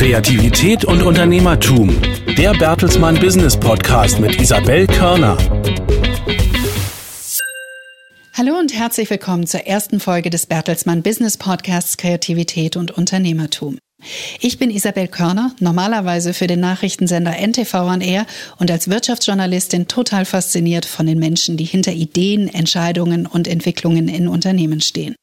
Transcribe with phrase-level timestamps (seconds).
[0.00, 1.94] Kreativität und Unternehmertum.
[2.38, 5.36] Der Bertelsmann Business Podcast mit Isabel Körner.
[8.32, 13.76] Hallo und herzlich willkommen zur ersten Folge des Bertelsmann Business Podcasts Kreativität und Unternehmertum.
[14.40, 18.24] Ich bin Isabel Körner, normalerweise für den Nachrichtensender NTV an Air
[18.56, 24.28] und als Wirtschaftsjournalistin total fasziniert von den Menschen, die hinter Ideen, Entscheidungen und Entwicklungen in
[24.28, 25.14] Unternehmen stehen.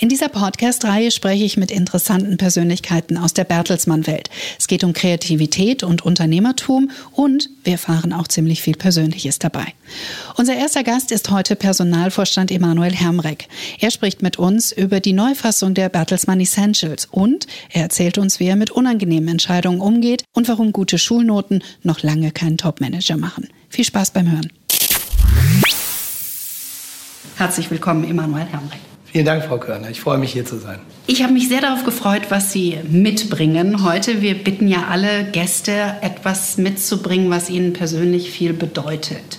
[0.00, 4.30] In dieser Podcast-Reihe spreche ich mit interessanten Persönlichkeiten aus der Bertelsmann-Welt.
[4.58, 9.66] Es geht um Kreativität und Unternehmertum und wir erfahren auch ziemlich viel Persönliches dabei.
[10.36, 13.48] Unser erster Gast ist heute Personalvorstand Emanuel Hermreck.
[13.80, 18.46] Er spricht mit uns über die Neufassung der Bertelsmann Essentials und er erzählt uns, wie
[18.46, 23.48] er mit unangenehmen Entscheidungen umgeht und warum gute Schulnoten noch lange keinen Topmanager machen.
[23.68, 24.52] Viel Spaß beim Hören.
[27.36, 28.85] Herzlich willkommen, Emanuel Hermreck.
[29.16, 29.88] Vielen Dank, Frau Körner.
[29.88, 30.78] Ich freue mich, hier zu sein.
[31.06, 34.20] Ich habe mich sehr darauf gefreut, was Sie mitbringen heute.
[34.20, 39.38] Wir bitten ja alle Gäste, etwas mitzubringen, was ihnen persönlich viel bedeutet.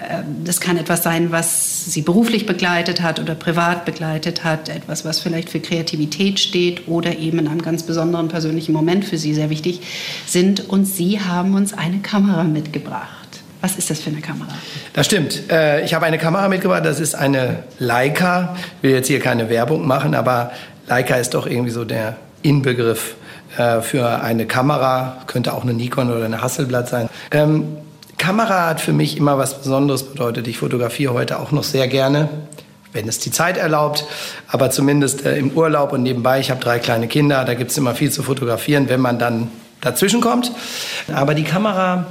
[0.00, 5.04] Ähm, das kann etwas sein, was Sie beruflich begleitet hat oder privat begleitet hat, etwas,
[5.04, 9.34] was vielleicht für Kreativität steht oder eben in einem ganz besonderen persönlichen Moment für Sie
[9.34, 9.80] sehr wichtig
[10.24, 10.68] sind.
[10.68, 13.23] Und Sie haben uns eine Kamera mitgebracht.
[13.64, 14.52] Was ist das für eine Kamera?
[14.92, 15.50] Das stimmt.
[15.50, 16.84] Äh, ich habe eine Kamera mitgebracht.
[16.84, 18.54] Das ist eine Leica.
[18.76, 20.50] Ich will jetzt hier keine Werbung machen, aber
[20.86, 23.14] Leica ist doch irgendwie so der Inbegriff
[23.56, 25.22] äh, für eine Kamera.
[25.26, 27.08] Könnte auch eine Nikon oder eine Hasselblatt sein.
[27.30, 27.78] Ähm,
[28.18, 30.46] Kamera hat für mich immer was Besonderes bedeutet.
[30.46, 32.28] Ich fotografiere heute auch noch sehr gerne,
[32.92, 34.04] wenn es die Zeit erlaubt,
[34.46, 36.38] aber zumindest äh, im Urlaub und nebenbei.
[36.38, 39.50] Ich habe drei kleine Kinder, da gibt es immer viel zu fotografieren, wenn man dann
[39.80, 40.52] dazwischen kommt.
[41.14, 42.04] Aber die Kamera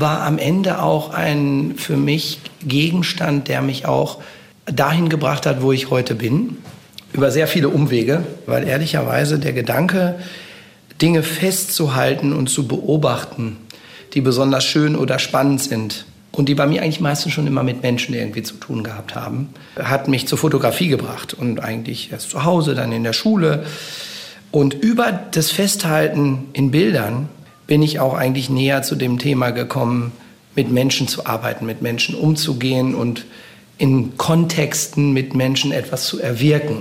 [0.00, 4.18] war am Ende auch ein für mich Gegenstand, der mich auch
[4.66, 6.56] dahin gebracht hat, wo ich heute bin.
[7.12, 10.16] Über sehr viele Umwege, weil ehrlicherweise der Gedanke,
[11.00, 13.58] Dinge festzuhalten und zu beobachten,
[14.14, 17.82] die besonders schön oder spannend sind und die bei mir eigentlich meistens schon immer mit
[17.82, 19.48] Menschen irgendwie zu tun gehabt haben,
[19.78, 23.64] hat mich zur Fotografie gebracht und eigentlich erst zu Hause, dann in der Schule.
[24.50, 27.28] Und über das Festhalten in Bildern
[27.66, 30.12] bin ich auch eigentlich näher zu dem Thema gekommen,
[30.54, 33.26] mit Menschen zu arbeiten, mit Menschen umzugehen und
[33.78, 36.78] in Kontexten mit Menschen etwas zu erwirken.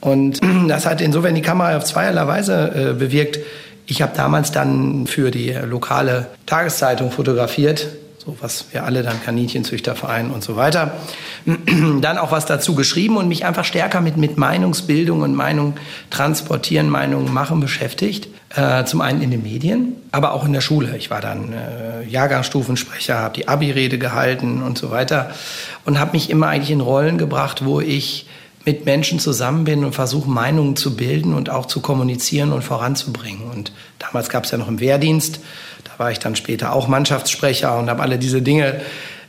[0.00, 3.40] Und das hat insofern die Kamera auf zweierlei Weise äh, bewirkt.
[3.86, 7.88] Ich habe damals dann für die lokale Tageszeitung fotografiert,
[8.26, 10.96] so was wir alle dann Kaninchenzüchterverein und so weiter.
[12.00, 15.74] Dann auch was dazu geschrieben und mich einfach stärker mit, mit Meinungsbildung und Meinung
[16.10, 18.28] transportieren, Meinungen machen beschäftigt.
[18.54, 20.96] Äh, zum einen in den Medien, aber auch in der Schule.
[20.96, 25.30] Ich war dann äh, Jahrgangsstufensprecher, habe die Abi-Rede gehalten und so weiter
[25.84, 28.26] und habe mich immer eigentlich in Rollen gebracht, wo ich
[28.66, 33.48] mit Menschen zusammen bin und versuche Meinungen zu bilden und auch zu kommunizieren und voranzubringen.
[33.50, 35.40] Und damals gab es ja noch einen Wehrdienst
[35.98, 38.80] war ich dann später auch Mannschaftssprecher und habe alle diese Dinge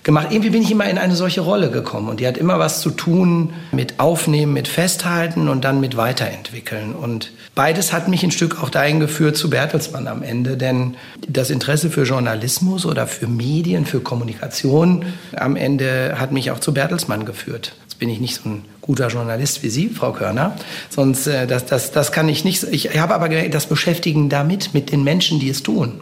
[0.04, 0.28] gemacht.
[0.32, 2.90] Irgendwie bin ich immer in eine solche Rolle gekommen und die hat immer was zu
[2.90, 6.94] tun mit Aufnehmen, mit Festhalten und dann mit Weiterentwickeln.
[6.94, 10.96] Und beides hat mich ein Stück auch dahin geführt zu Bertelsmann am Ende, denn
[11.28, 15.06] das Interesse für Journalismus oder für Medien, für Kommunikation
[15.36, 17.74] am Ende hat mich auch zu Bertelsmann geführt.
[17.84, 20.56] Jetzt bin ich nicht so ein guter Journalist wie Sie, Frau Körner,
[20.90, 22.64] sonst äh, das, das, das kann ich nicht.
[22.64, 26.00] Ich habe aber das Beschäftigen damit, mit den Menschen, die es tun.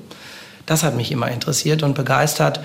[0.66, 2.60] Das hat mich immer interessiert und begeistert.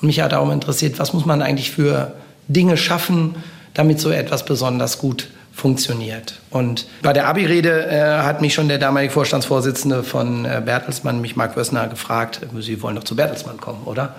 [0.00, 2.14] Und mich hat auch interessiert, was muss man eigentlich für
[2.48, 3.36] Dinge schaffen,
[3.74, 6.40] damit so etwas besonders gut funktioniert.
[6.50, 11.34] Und bei der Abi-Rede äh, hat mich schon der damalige Vorstandsvorsitzende von äh, Bertelsmann, mich
[11.34, 14.16] Mark Wössner, gefragt, Sie wollen doch zu Bertelsmann kommen, oder?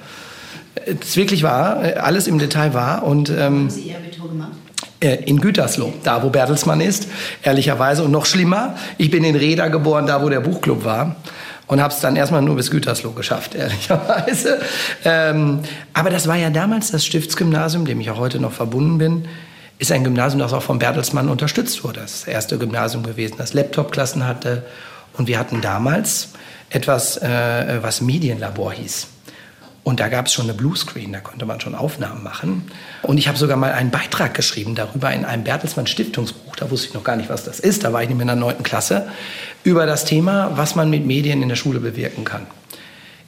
[0.85, 3.03] Das ist wirklich wahr, äh, alles im Detail wahr.
[3.03, 4.51] Und, ähm, Haben Sie Ihr Abitur gemacht?
[4.99, 7.07] Äh, in Gütersloh, da wo Bertelsmann ist,
[7.43, 8.03] ehrlicherweise.
[8.03, 11.17] Und noch schlimmer, ich bin in Reda geboren, da wo der Buchclub war
[11.67, 14.59] und habe es dann erstmal nur bis Gütersloh geschafft, ehrlicherweise.
[15.05, 15.59] Ähm,
[15.93, 19.27] aber das war ja damals das Stiftsgymnasium, dem ich auch heute noch verbunden bin,
[19.77, 21.99] ist ein Gymnasium, das auch von Bertelsmann unterstützt wurde.
[21.99, 24.65] Das erste Gymnasium gewesen, das Laptop-Klassen hatte.
[25.13, 26.29] Und wir hatten damals
[26.71, 29.07] etwas, äh, was Medienlabor hieß.
[29.83, 32.71] Und da gab es schon eine Bluescreen, da konnte man schon Aufnahmen machen.
[33.01, 36.55] Und ich habe sogar mal einen Beitrag geschrieben darüber in einem Bertelsmann Stiftungsbuch.
[36.55, 37.83] Da wusste ich noch gar nicht, was das ist.
[37.83, 39.07] Da war ich mehr in der neunten Klasse.
[39.63, 42.47] Über das Thema, was man mit Medien in der Schule bewirken kann.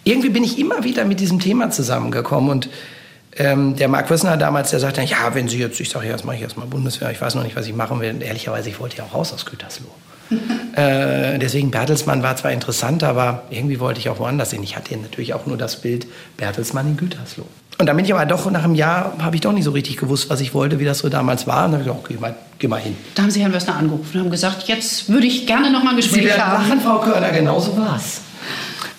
[0.04, 2.50] Irgendwie bin ich immer wieder mit diesem Thema zusammengekommen.
[2.50, 2.70] Und
[3.38, 6.26] ähm, der Marc Wössner damals, der sagte, ja, wenn Sie jetzt, ich sage, ja, jetzt
[6.26, 8.10] mache ich erstmal Bundeswehr, ich weiß noch nicht, was ich machen will.
[8.10, 9.88] Und ehrlicherweise, ich wollte ja auch raus aus Gütersloh.
[10.76, 14.64] Äh, deswegen Bertelsmann war zwar interessant, aber irgendwie wollte ich auch woanders hin.
[14.64, 16.08] Ich hatte natürlich auch nur das Bild
[16.38, 17.48] Bertelsmann in Gütersloh.
[17.80, 19.96] Und dann bin ich aber doch nach einem Jahr, habe ich doch nicht so richtig
[19.96, 21.64] gewusst, was ich wollte, wie das so damals war.
[21.64, 22.98] Und dann habe ich gesagt, okay, mal, geh mal hin.
[23.16, 25.92] Da haben Sie Herrn Wössner angerufen und haben gesagt, jetzt würde ich gerne noch mal
[25.92, 26.68] ein Gespräch Sie werden haben.
[26.68, 28.20] lachen, Frau Körner, genau so war's.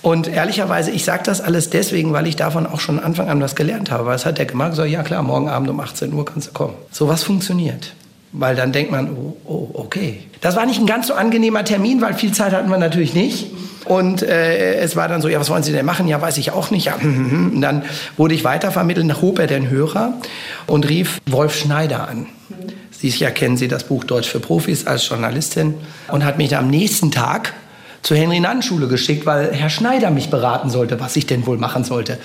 [0.00, 3.54] Und ehrlicherweise, ich sage das alles deswegen, weil ich davon auch schon Anfang an was
[3.54, 4.06] gelernt habe.
[4.06, 6.52] Weil es hat der gemacht, gesagt, ja klar, morgen Abend um 18 Uhr kannst du
[6.52, 6.74] kommen.
[6.90, 7.92] So was funktioniert.
[8.32, 10.20] Weil dann denkt man, oh, oh, okay.
[10.40, 13.48] Das war nicht ein ganz so angenehmer Termin, weil viel Zeit hatten wir natürlich nicht.
[13.86, 16.06] Und äh, es war dann so, ja, was wollen Sie denn machen?
[16.06, 16.86] Ja, weiß ich auch nicht.
[16.86, 17.82] Ja, und dann
[18.16, 20.14] wurde ich weitervermittelt, dann hob er den Hörer
[20.66, 22.26] und rief Wolf Schneider an.
[22.90, 25.74] Sicher kennen Sie das Buch Deutsch für Profis als Journalistin
[26.08, 27.54] und hat mich am nächsten Tag
[28.02, 32.18] zur Henry-Nannen-Schule geschickt, weil Herr Schneider mich beraten sollte, was ich denn wohl machen sollte.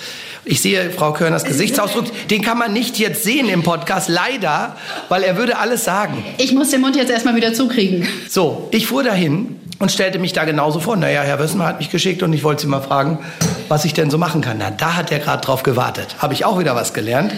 [0.46, 4.78] Ich sehe Frau Körners Gesichtsausdruck, den kann man nicht jetzt sehen im Podcast, leider,
[5.10, 6.24] weil er würde alles sagen.
[6.38, 8.08] Ich muss den Mund jetzt erstmal wieder zukriegen.
[8.30, 10.96] So, ich fuhr dahin und stellte mich da genauso vor.
[10.96, 13.20] Naja, Herr Wössner hat mich geschickt und ich wollte Sie mal fragen,
[13.68, 14.58] was ich denn so machen kann.
[14.60, 16.16] Na, da hat er gerade drauf gewartet.
[16.20, 17.34] Habe ich auch wieder was gelernt.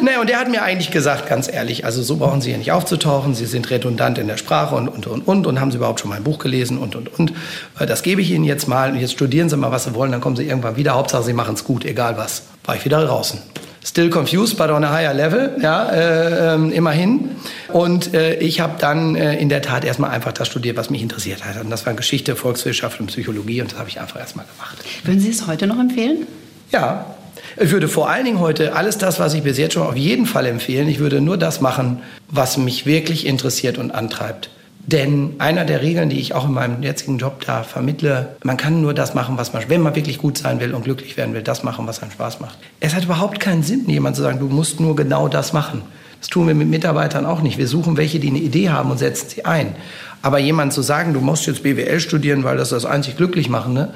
[0.00, 2.72] Naja, und der hat mir eigentlich gesagt, ganz ehrlich, also so brauchen Sie hier nicht
[2.72, 3.34] aufzutauchen.
[3.34, 5.46] Sie sind redundant in der Sprache und, und, und, und.
[5.46, 7.32] Und haben Sie überhaupt schon mein Buch gelesen und, und, und.
[7.78, 8.90] Äh, Das gebe ich Ihnen jetzt mal.
[8.92, 10.12] Und jetzt studieren Sie mal, was Sie wollen.
[10.12, 10.94] Dann kommen Sie irgendwann wieder.
[10.94, 12.42] Hauptsache, Sie machen es gut, egal was.
[12.64, 13.40] War ich wieder draußen.
[13.84, 17.36] Still confused, but on a higher level, ja, äh, ähm, immerhin.
[17.70, 21.02] Und äh, ich habe dann äh, in der Tat erstmal einfach das studiert, was mich
[21.02, 21.62] interessiert hat.
[21.62, 24.78] Und das war Geschichte, Volkswirtschaft und Psychologie und das habe ich einfach erstmal gemacht.
[25.04, 26.26] Würden Sie es heute noch empfehlen?
[26.72, 27.14] Ja,
[27.60, 30.26] ich würde vor allen Dingen heute alles das, was ich bis jetzt schon auf jeden
[30.26, 34.48] Fall empfehlen, ich würde nur das machen, was mich wirklich interessiert und antreibt.
[34.86, 38.82] Denn einer der Regeln, die ich auch in meinem jetzigen Job da vermittle, man kann
[38.82, 41.42] nur das machen, was man, wenn man wirklich gut sein will und glücklich werden will,
[41.42, 42.58] das machen, was einem Spaß macht.
[42.80, 45.82] Es hat überhaupt keinen Sinn, jemand zu sagen, du musst nur genau das machen.
[46.20, 47.56] Das tun wir mit Mitarbeitern auch nicht.
[47.56, 49.74] Wir suchen welche, die eine Idee haben und setzen sie ein.
[50.20, 53.92] Aber jemand zu sagen, du musst jetzt BWL studieren, weil das das einzig glücklich machende,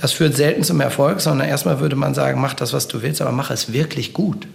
[0.00, 3.22] das führt selten zum Erfolg, sondern erstmal würde man sagen, mach das, was du willst,
[3.22, 4.48] aber mach es wirklich gut.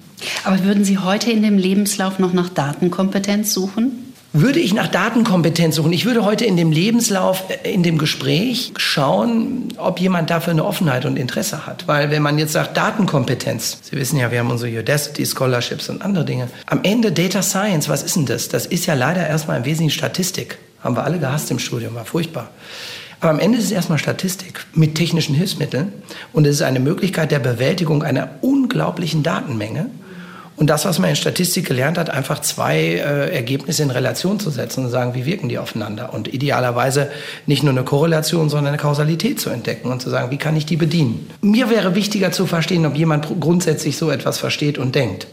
[0.44, 4.07] Aber würden Sie heute in dem Lebenslauf noch nach Datenkompetenz suchen?
[4.40, 5.92] Würde ich nach Datenkompetenz suchen?
[5.94, 10.64] Ich würde heute in dem Lebenslauf, äh, in dem Gespräch schauen, ob jemand dafür eine
[10.64, 11.88] Offenheit und Interesse hat.
[11.88, 16.04] Weil wenn man jetzt sagt Datenkompetenz, Sie wissen ja, wir haben unsere Udacity Scholarships und
[16.04, 16.50] andere Dinge.
[16.68, 18.48] Am Ende Data Science, was ist denn das?
[18.48, 20.60] Das ist ja leider erstmal im Wesentlichen Statistik.
[20.84, 22.52] Haben wir alle gehasst im Studium, war furchtbar.
[23.20, 25.92] Aber am Ende ist es erstmal Statistik mit technischen Hilfsmitteln
[26.32, 29.90] und es ist eine Möglichkeit der Bewältigung einer unglaublichen Datenmenge.
[30.58, 34.50] Und das, was man in Statistik gelernt hat, einfach zwei äh, Ergebnisse in Relation zu
[34.50, 36.14] setzen und sagen, wie wirken die aufeinander?
[36.14, 37.10] Und idealerweise
[37.46, 40.66] nicht nur eine Korrelation, sondern eine Kausalität zu entdecken und zu sagen, wie kann ich
[40.66, 41.30] die bedienen?
[41.42, 45.28] Mir wäre wichtiger zu verstehen, ob jemand grundsätzlich so etwas versteht und denkt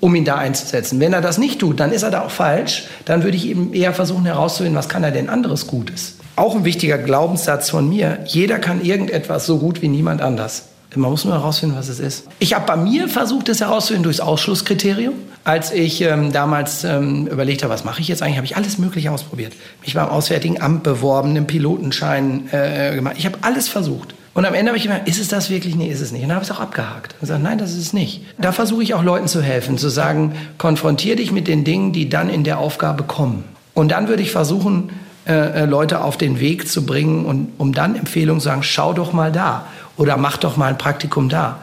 [0.00, 1.00] um ihn da einzusetzen.
[1.00, 2.84] Wenn er das nicht tut, dann ist er da auch falsch.
[3.04, 6.16] Dann würde ich eben eher versuchen herauszufinden, was kann er denn anderes Gutes.
[6.36, 10.69] Auch ein wichtiger Glaubenssatz von mir, jeder kann irgendetwas so gut wie niemand anders.
[10.94, 12.26] Man muss nur herausfinden, was es ist.
[12.40, 15.14] Ich habe bei mir versucht, es herauszufinden durchs Ausschlusskriterium.
[15.44, 18.76] Als ich ähm, damals ähm, überlegt habe, was mache ich jetzt eigentlich, habe ich alles
[18.78, 19.54] Mögliche ausprobiert.
[19.82, 23.14] Mich beim Auswärtigen Amt beworben, einen Pilotenschein äh, gemacht.
[23.18, 24.14] Ich habe alles versucht.
[24.34, 25.76] Und am Ende habe ich gemerkt, ist es das wirklich?
[25.76, 26.22] Nee, ist es nicht.
[26.22, 27.14] Und dann habe ich es auch abgehakt.
[27.14, 28.22] Und gesagt, nein, das ist es nicht.
[28.38, 32.08] Da versuche ich auch Leuten zu helfen, zu sagen, konfrontier dich mit den Dingen, die
[32.08, 33.44] dann in der Aufgabe kommen.
[33.74, 34.90] Und dann würde ich versuchen,
[35.26, 39.12] äh, Leute auf den Weg zu bringen und um dann Empfehlungen zu sagen, schau doch
[39.12, 39.66] mal da
[40.00, 41.58] oder mach doch mal ein Praktikum da.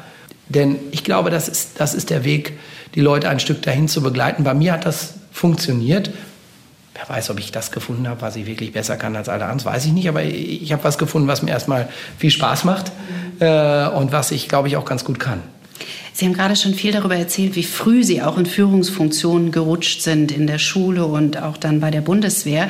[0.47, 2.59] Denn ich glaube, das ist, das ist der Weg,
[2.93, 4.43] die Leute ein Stück dahin zu begleiten.
[4.43, 6.11] Bei mir hat das funktioniert.
[6.93, 9.57] Wer weiß, ob ich das gefunden habe, was ich wirklich besser kann als alle anderen,
[9.57, 10.07] das weiß ich nicht.
[10.07, 11.89] Aber ich habe was gefunden, was mir erstmal
[12.19, 12.91] viel Spaß macht
[13.39, 15.41] äh, und was ich, glaube ich, auch ganz gut kann.
[16.17, 20.31] Sie haben gerade schon viel darüber erzählt, wie früh Sie auch in Führungsfunktionen gerutscht sind
[20.31, 22.69] in der Schule und auch dann bei der Bundeswehr.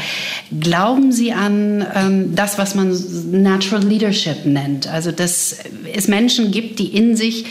[0.59, 2.93] Glauben Sie an ähm, das, was man
[3.31, 4.89] Natural Leadership nennt?
[4.89, 5.59] Also, dass
[5.93, 7.45] es Menschen gibt, die in sich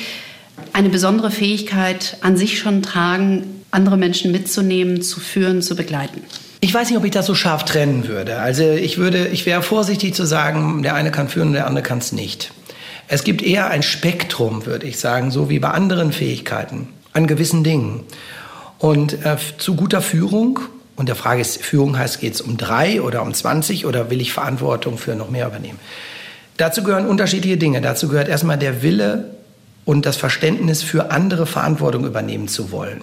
[0.74, 6.20] eine besondere Fähigkeit an sich schon tragen, andere Menschen mitzunehmen, zu führen, zu begleiten?
[6.60, 8.38] Ich weiß nicht, ob ich das so scharf trennen würde.
[8.38, 12.00] Also ich würde, ich wäre vorsichtig zu sagen, der eine kann führen, der andere kann
[12.00, 12.52] es nicht.
[13.08, 17.62] Es gibt eher ein Spektrum, würde ich sagen, so wie bei anderen Fähigkeiten, an gewissen
[17.62, 18.04] Dingen.
[18.78, 20.60] Und äh, zu guter Führung,
[20.96, 24.20] und der Frage ist, Führung heißt, geht es um drei oder um 20 oder will
[24.20, 25.78] ich Verantwortung für noch mehr übernehmen?
[26.56, 27.80] Dazu gehören unterschiedliche Dinge.
[27.82, 29.36] Dazu gehört erstmal der Wille
[29.84, 33.02] und das Verständnis für andere Verantwortung übernehmen zu wollen.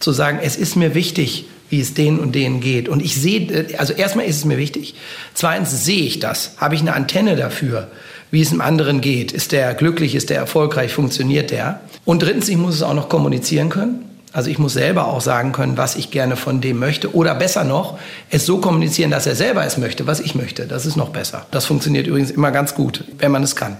[0.00, 2.88] Zu sagen, es ist mir wichtig, wie es denen und denen geht.
[2.88, 4.94] Und ich sehe, also erstmal ist es mir wichtig.
[5.34, 6.52] Zweitens sehe ich das.
[6.58, 7.88] Habe ich eine Antenne dafür,
[8.30, 9.32] wie es dem anderen geht?
[9.32, 10.14] Ist der glücklich?
[10.14, 10.92] Ist der erfolgreich?
[10.92, 11.80] Funktioniert der?
[12.04, 14.04] Und drittens, ich muss es auch noch kommunizieren können.
[14.32, 17.14] Also ich muss selber auch sagen können, was ich gerne von dem möchte.
[17.14, 17.98] Oder besser noch,
[18.30, 20.66] es so kommunizieren, dass er selber es möchte, was ich möchte.
[20.66, 21.46] Das ist noch besser.
[21.50, 23.78] Das funktioniert übrigens immer ganz gut, wenn man es kann.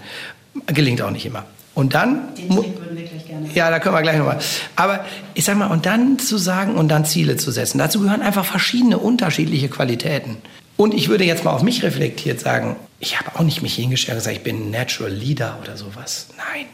[0.66, 1.44] Gelingt auch nicht immer.
[1.74, 2.34] Und dann.
[2.36, 3.46] Den Trick würden wir gleich gerne.
[3.54, 4.38] Ja, da können wir gleich nochmal.
[4.74, 8.22] Aber ich sag mal, und dann zu sagen und dann Ziele zu setzen, dazu gehören
[8.22, 10.38] einfach verschiedene unterschiedliche Qualitäten.
[10.76, 14.16] Und ich würde jetzt mal auf mich reflektiert sagen, ich habe auch nicht mich hingestellt
[14.16, 16.26] und gesagt, ich bin Natural Leader oder sowas.
[16.36, 16.66] Nein.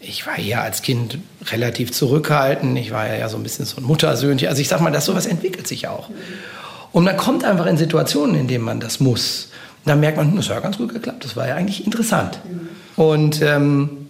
[0.00, 2.78] Ich war ja als Kind relativ zurückhaltend.
[2.78, 4.48] Ich war ja so ein bisschen so ein Muttersöhnchen.
[4.48, 6.10] Also ich sag mal, das sowas entwickelt sich auch.
[6.92, 9.48] Und man kommt einfach in Situationen, in denen man das muss.
[9.84, 11.24] Und dann merkt man, hm, das hat ja ganz gut geklappt.
[11.24, 12.38] Das war ja eigentlich interessant.
[12.96, 14.04] Und ähm,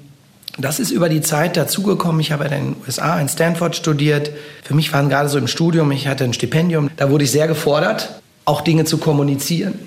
[0.59, 2.21] das ist über die Zeit dazugekommen.
[2.21, 4.31] Ich habe in den USA in Stanford studiert.
[4.63, 7.49] Für mich waren gerade so im Studium, ich hatte ein Stipendium, da wurde ich sehr
[7.49, 9.79] gefordert, auch Dinge zu kommunizieren,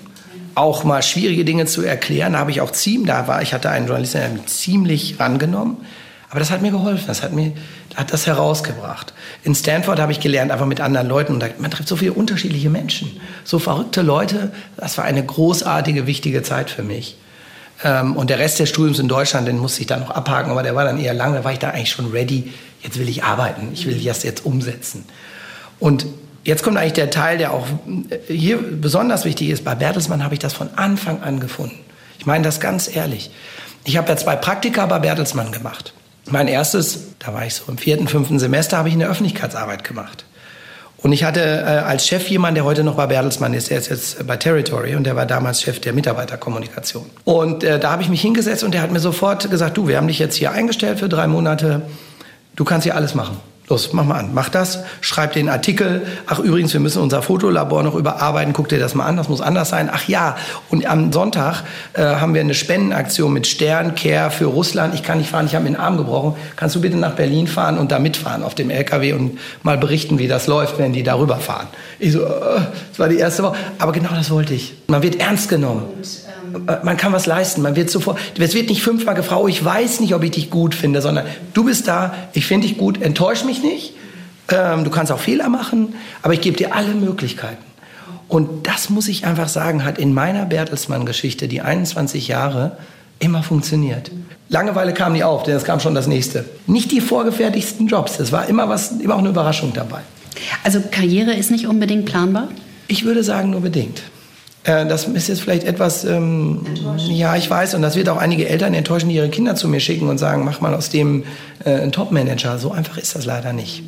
[0.58, 2.34] auch mal schwierige Dinge zu erklären.
[2.34, 5.78] Da habe ich auch ziemlich, da war ich hatte einen Journalisten, der mich ziemlich rangenommen.
[6.30, 7.54] Aber das hat mir geholfen, das hat mir
[7.96, 9.14] hat das herausgebracht.
[9.44, 11.34] In Stanford habe ich gelernt, einfach mit anderen Leuten.
[11.34, 14.52] Und man trifft so viele unterschiedliche Menschen, so verrückte Leute.
[14.78, 17.18] Das war eine großartige, wichtige Zeit für mich.
[17.84, 20.62] Ähm, und der Rest des Studiums in Deutschland, den musste ich dann noch abhaken, aber
[20.64, 21.34] der war dann eher lang.
[21.34, 22.54] Da war ich da eigentlich schon ready.
[22.84, 23.70] Jetzt will ich arbeiten.
[23.74, 25.06] Ich will das jetzt umsetzen.
[25.80, 26.06] Und
[26.48, 27.68] jetzt kommt eigentlich der Teil, der auch
[28.10, 29.63] äh, hier besonders wichtig ist.
[29.63, 31.77] Bei Bertelsmann habe ich das von Anfang an gefunden.
[32.18, 33.30] Ich meine das ganz ehrlich.
[33.84, 35.94] Ich habe ja zwei Praktika bei Bertelsmann gemacht.
[36.30, 40.25] Mein erstes, da war ich so im vierten, fünften Semester, habe ich eine Öffentlichkeitsarbeit gemacht.
[40.98, 43.89] Und ich hatte äh, als Chef jemanden, der heute noch bei Bertelsmann ist, der ist
[43.89, 47.06] jetzt bei Territory und der war damals Chef der Mitarbeiterkommunikation.
[47.24, 49.98] Und äh, da habe ich mich hingesetzt und der hat mir sofort gesagt, du, wir
[49.98, 51.84] haben dich jetzt hier eingestellt für drei Monate,
[52.56, 53.39] du kannst hier alles machen.
[53.69, 56.07] Los, mach mal an, mach das, schreib den Artikel.
[56.25, 58.53] Ach übrigens, wir müssen unser Fotolabor noch überarbeiten.
[58.53, 59.89] Guck dir das mal an, das muss anders sein.
[59.91, 60.38] Ach ja,
[60.69, 64.93] und am Sonntag äh, haben wir eine Spendenaktion mit Stern Care für Russland.
[64.93, 66.36] Ich kann nicht fahren, ich habe mir den Arm gebrochen.
[66.55, 70.17] Kannst du bitte nach Berlin fahren und da mitfahren auf dem LKW und mal berichten,
[70.17, 71.67] wie das läuft, wenn die darüber fahren?
[72.00, 73.57] Ich so, äh, das war die erste Woche.
[73.79, 74.75] Aber genau das wollte ich.
[74.88, 75.83] Man wird ernst genommen.
[76.53, 77.62] Und, äh, man kann was leisten.
[77.62, 80.50] Man wird sofort, es wird nicht fünfmal gefragt, oh, ich weiß nicht, ob ich dich
[80.50, 83.94] gut finde, sondern du bist da, ich finde dich gut, enttäusch mich nicht.
[84.50, 87.64] Ähm, du kannst auch Fehler machen, aber ich gebe dir alle Möglichkeiten.
[88.28, 92.78] Und das muss ich einfach sagen, hat in meiner Bertelsmann-Geschichte, die 21 Jahre,
[93.20, 94.12] immer funktioniert.
[94.50, 96.46] Langeweile kam nie auf, denn es kam schon das nächste.
[96.68, 100.02] Nicht die vorgefertigsten Jobs, es war immer was, immer auch eine Überraschung dabei.
[100.64, 102.50] Also Karriere ist nicht unbedingt planbar?
[102.88, 104.02] Ich würde sagen, nur bedingt.
[104.67, 106.59] Äh, das ist jetzt vielleicht etwas, ähm,
[106.97, 109.79] ja, ich weiß, und das wird auch einige Eltern enttäuschen, die ihre Kinder zu mir
[109.79, 111.24] schicken und sagen, mach mal aus dem
[111.63, 112.59] äh, einen Top-Manager.
[112.59, 113.83] So einfach ist das leider nicht.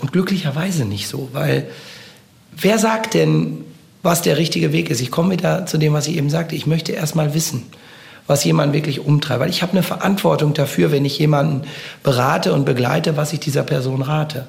[0.00, 1.66] Und glücklicherweise nicht so, weil
[2.56, 3.64] wer sagt denn,
[4.02, 5.00] was der richtige Weg ist?
[5.00, 6.56] Ich komme wieder zu dem, was ich eben sagte.
[6.56, 7.62] Ich möchte erst mal wissen,
[8.26, 9.40] was jemanden wirklich umtreibt.
[9.40, 11.62] Weil ich habe eine Verantwortung dafür, wenn ich jemanden
[12.02, 14.46] berate und begleite, was ich dieser Person rate.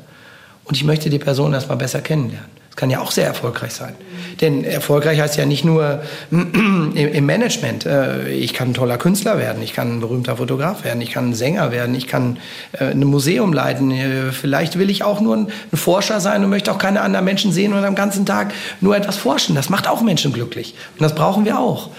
[0.65, 2.62] Und ich möchte die Person erst mal besser kennenlernen.
[2.73, 3.93] Das kann ja auch sehr erfolgreich sein.
[4.41, 6.01] Denn erfolgreich heißt ja nicht nur
[6.31, 7.85] im Management.
[7.85, 11.29] Äh, ich kann ein toller Künstler werden, ich kann ein berühmter Fotograf werden, ich kann
[11.29, 12.39] ein Sänger werden, ich kann
[12.71, 13.91] äh, ein Museum leiten.
[13.91, 17.51] Äh, vielleicht will ich auch nur ein Forscher sein und möchte auch keine anderen Menschen
[17.51, 19.53] sehen und am ganzen Tag nur etwas forschen.
[19.53, 20.73] Das macht auch Menschen glücklich.
[20.97, 21.91] Und das brauchen wir auch.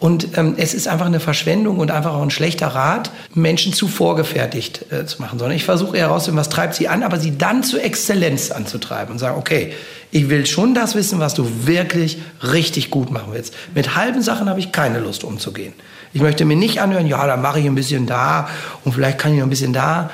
[0.00, 3.86] Und ähm, es ist einfach eine Verschwendung und einfach auch ein schlechter Rat, Menschen zu
[3.86, 7.62] vorgefertigt äh, zu machen, sondern ich versuche herauszufinden, was treibt sie an, aber sie dann
[7.62, 9.74] zur Exzellenz anzutreiben und sagen, okay,
[10.10, 13.54] ich will schon das wissen, was du wirklich richtig gut machen willst.
[13.74, 15.72] Mit halben Sachen habe ich keine Lust umzugehen.
[16.12, 18.48] Ich möchte mir nicht anhören, ja, dann mache ich ein bisschen da
[18.84, 20.10] und vielleicht kann ich noch ein bisschen da.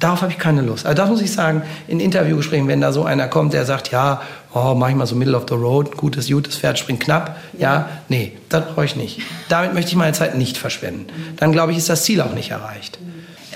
[0.00, 0.84] Darauf habe ich keine Lust.
[0.84, 4.20] Also das muss ich sagen, in Interviewgesprächen, wenn da so einer kommt, der sagt, ja,
[4.52, 7.36] oh, mach ich mal so Middle of the Road, gutes, gutes Pferd springt knapp.
[7.58, 9.20] Ja, nee, das brauche ich nicht.
[9.48, 11.06] Damit möchte ich meine Zeit nicht verschwenden.
[11.36, 12.98] Dann glaube ich, ist das Ziel auch nicht erreicht.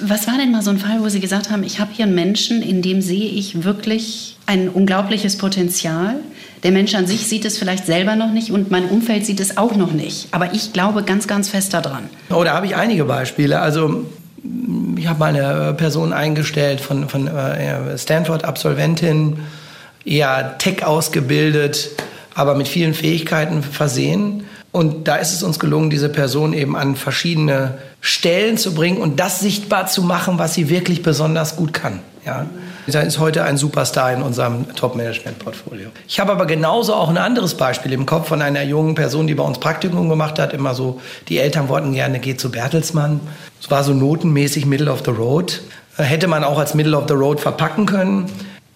[0.02, 2.14] Was war denn mal so ein Fall, wo Sie gesagt haben, ich habe hier einen
[2.14, 6.16] Menschen, in dem sehe ich wirklich ein unglaubliches Potenzial.
[6.62, 9.56] Der Mensch an sich sieht es vielleicht selber noch nicht und mein Umfeld sieht es
[9.56, 10.28] auch noch nicht.
[10.32, 12.08] Aber ich glaube ganz, ganz fest daran.
[12.30, 13.60] Oh, da habe ich einige Beispiele.
[13.60, 14.06] Also
[14.96, 19.38] ich habe mal eine Person eingestellt von, von äh, Stanford-Absolventin,
[20.04, 21.90] eher Tech ausgebildet,
[22.34, 24.44] aber mit vielen Fähigkeiten versehen.
[24.72, 29.18] Und da ist es uns gelungen, diese Person eben an verschiedene Stellen zu bringen und
[29.18, 32.00] das sichtbar zu machen, was sie wirklich besonders gut kann.
[32.24, 32.46] Ja.
[32.86, 35.90] Sie ist heute ein Superstar in unserem Top-Management-Portfolio.
[36.08, 39.34] Ich habe aber genauso auch ein anderes Beispiel im Kopf von einer jungen Person, die
[39.34, 40.52] bei uns Praktikum gemacht hat.
[40.52, 43.20] Immer so, die Eltern wollten gerne, geht zu Bertelsmann.
[43.60, 45.62] Es war so notenmäßig Middle of the Road.
[45.96, 48.26] Hätte man auch als Middle of the Road verpacken können.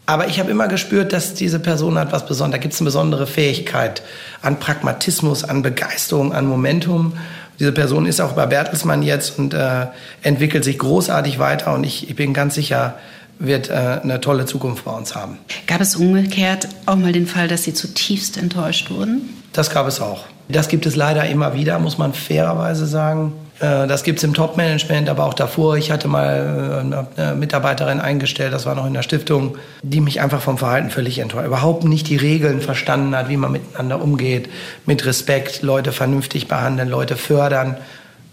[0.06, 2.60] Aber ich habe immer gespürt, dass diese Person hat was Besonderes.
[2.60, 4.02] Da gibt es eine besondere Fähigkeit
[4.42, 7.14] an Pragmatismus, an Begeisterung, an Momentum.
[7.58, 9.86] Diese Person ist auch bei Bertelsmann jetzt und äh,
[10.22, 11.72] entwickelt sich großartig weiter.
[11.72, 12.98] Und ich, ich bin ganz sicher,
[13.38, 15.38] wird äh, eine tolle Zukunft bei uns haben.
[15.66, 19.42] Gab es umgekehrt auch mal den Fall, dass Sie zutiefst enttäuscht wurden?
[19.52, 20.24] Das gab es auch.
[20.48, 23.32] Das gibt es leider immer wieder, muss man fairerweise sagen.
[23.64, 25.76] Äh, das gibt es im Top-Management, aber auch davor.
[25.76, 30.20] Ich hatte mal äh, eine Mitarbeiterin eingestellt, das war noch in der Stiftung, die mich
[30.20, 31.46] einfach vom Verhalten völlig enttäuscht.
[31.46, 34.48] Überhaupt nicht die Regeln verstanden hat, wie man miteinander umgeht,
[34.86, 37.76] mit Respekt, Leute vernünftig behandeln, Leute fördern,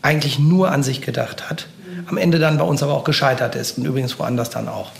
[0.01, 1.67] eigentlich nur an sich gedacht hat.
[2.07, 4.91] Am Ende dann bei uns aber auch gescheitert ist und übrigens woanders dann auch.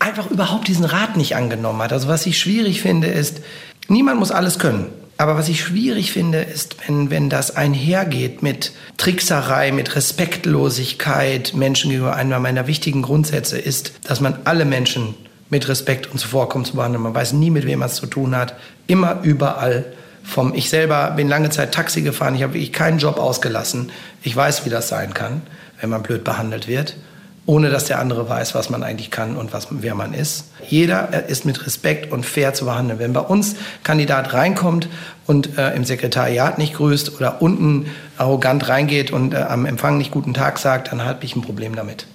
[0.00, 1.92] Einfach überhaupt diesen Rat nicht angenommen hat.
[1.92, 3.40] Also was ich schwierig finde, ist,
[3.88, 4.86] niemand muss alles können.
[5.16, 11.90] Aber was ich schwierig finde, ist, wenn, wenn das einhergeht mit Trickserei, mit Respektlosigkeit Menschen
[11.90, 12.16] gegenüber.
[12.16, 15.14] Einer meiner wichtigen Grundsätze ist, dass man alle Menschen
[15.50, 17.02] mit Respekt und Zuvorkommen zu behandeln.
[17.02, 18.56] Man weiß nie, mit wem man es zu tun hat.
[18.86, 19.84] Immer, überall.
[20.24, 22.34] Vom, ich selber bin lange Zeit Taxi gefahren.
[22.34, 23.92] Ich habe wirklich keinen Job ausgelassen.
[24.22, 25.42] Ich weiß, wie das sein kann,
[25.80, 26.96] wenn man blöd behandelt wird
[27.46, 30.46] ohne dass der andere weiß, was man eigentlich kann und was, wer man ist.
[30.66, 32.98] Jeder ist mit Respekt und fair zu behandeln.
[32.98, 34.88] Wenn bei uns Kandidat reinkommt
[35.26, 37.86] und äh, im Sekretariat nicht grüßt oder unten
[38.16, 41.76] arrogant reingeht und äh, am Empfang nicht guten Tag sagt, dann habe ich ein Problem
[41.76, 42.06] damit.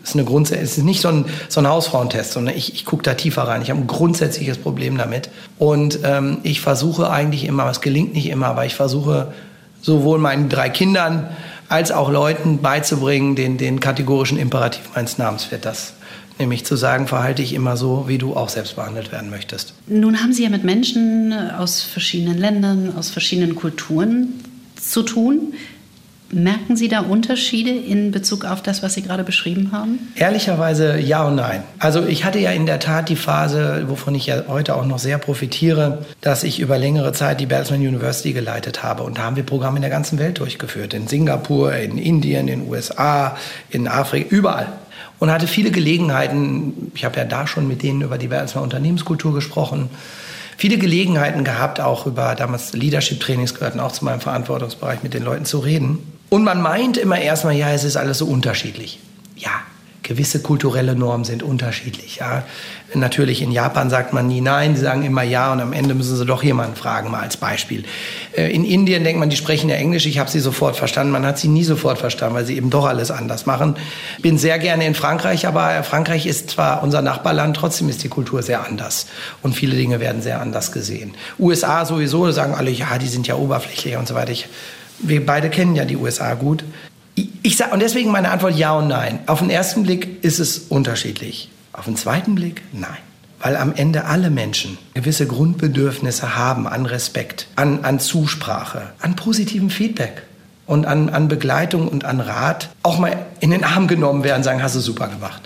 [0.00, 2.86] Das ist eine Grunds es ist nicht so ein, so ein Hausfrauentest, sondern ich, ich
[2.86, 3.60] gucke da tiefer rein.
[3.60, 5.28] Ich habe ein grundsätzliches Problem damit.
[5.58, 9.32] Und ähm, ich versuche eigentlich immer, es gelingt nicht immer, aber ich versuche
[9.82, 11.28] sowohl meinen drei Kindern
[11.72, 15.94] als auch Leuten beizubringen, den, den kategorischen Imperativ meines Namens wird das.
[16.38, 19.72] Nämlich zu sagen, verhalte dich immer so, wie du auch selbst behandelt werden möchtest.
[19.86, 24.34] Nun haben Sie ja mit Menschen aus verschiedenen Ländern, aus verschiedenen Kulturen
[24.76, 25.54] zu tun.
[26.34, 29.98] Merken Sie da Unterschiede in Bezug auf das, was Sie gerade beschrieben haben?
[30.14, 31.62] Ehrlicherweise ja und nein.
[31.78, 34.98] Also ich hatte ja in der Tat die Phase, wovon ich ja heute auch noch
[34.98, 39.02] sehr profitiere, dass ich über längere Zeit die Bertelsmann University geleitet habe.
[39.02, 40.94] Und da haben wir Programme in der ganzen Welt durchgeführt.
[40.94, 43.36] In Singapur, in Indien, in den USA,
[43.68, 44.68] in Afrika, überall.
[45.18, 49.34] Und hatte viele Gelegenheiten, ich habe ja da schon mit denen über die Bertelsmann Unternehmenskultur
[49.34, 49.90] gesprochen,
[50.56, 55.44] viele Gelegenheiten gehabt, auch über damals Leadership-Trainings gehörten auch zu meinem Verantwortungsbereich, mit den Leuten
[55.44, 55.98] zu reden.
[56.32, 58.98] Und man meint immer erstmal, ja, es ist alles so unterschiedlich.
[59.36, 59.50] Ja,
[60.02, 62.16] gewisse kulturelle Normen sind unterschiedlich.
[62.16, 62.44] Ja.
[62.94, 66.16] Natürlich in Japan sagt man nie nein, sie sagen immer ja und am Ende müssen
[66.16, 67.84] sie doch jemanden fragen, mal als Beispiel.
[68.34, 71.12] Äh, in Indien denkt man, die sprechen ja Englisch, ich habe sie sofort verstanden.
[71.12, 73.76] Man hat sie nie sofort verstanden, weil sie eben doch alles anders machen.
[74.22, 78.42] Bin sehr gerne in Frankreich, aber Frankreich ist zwar unser Nachbarland, trotzdem ist die Kultur
[78.42, 79.06] sehr anders
[79.42, 81.12] und viele Dinge werden sehr anders gesehen.
[81.38, 84.32] USA sowieso, sagen alle, ja, die sind ja oberflächlich und so weiter.
[84.32, 84.48] Ich
[85.02, 86.64] wir beide kennen ja die USA gut.
[87.42, 89.18] Ich, sag, und deswegen meine Antwort ja und nein.
[89.26, 91.50] Auf den ersten Blick ist es unterschiedlich.
[91.72, 92.98] Auf den zweiten Blick nein.
[93.40, 99.68] Weil am Ende alle Menschen gewisse Grundbedürfnisse haben an Respekt, an, an Zusprache, an positivem
[99.68, 100.22] Feedback
[100.66, 104.62] und an, an Begleitung und an Rat auch mal in den Arm genommen werden, sagen,
[104.62, 105.42] hast du super gemacht.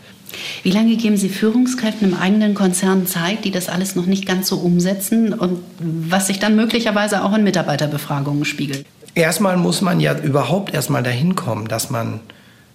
[0.62, 4.48] Wie lange geben Sie Führungskräften im eigenen Konzern Zeit, die das alles noch nicht ganz
[4.48, 8.84] so umsetzen und was sich dann möglicherweise auch in Mitarbeiterbefragungen spiegelt?
[9.16, 12.20] Erstmal muss man ja überhaupt erstmal dahin kommen, dass man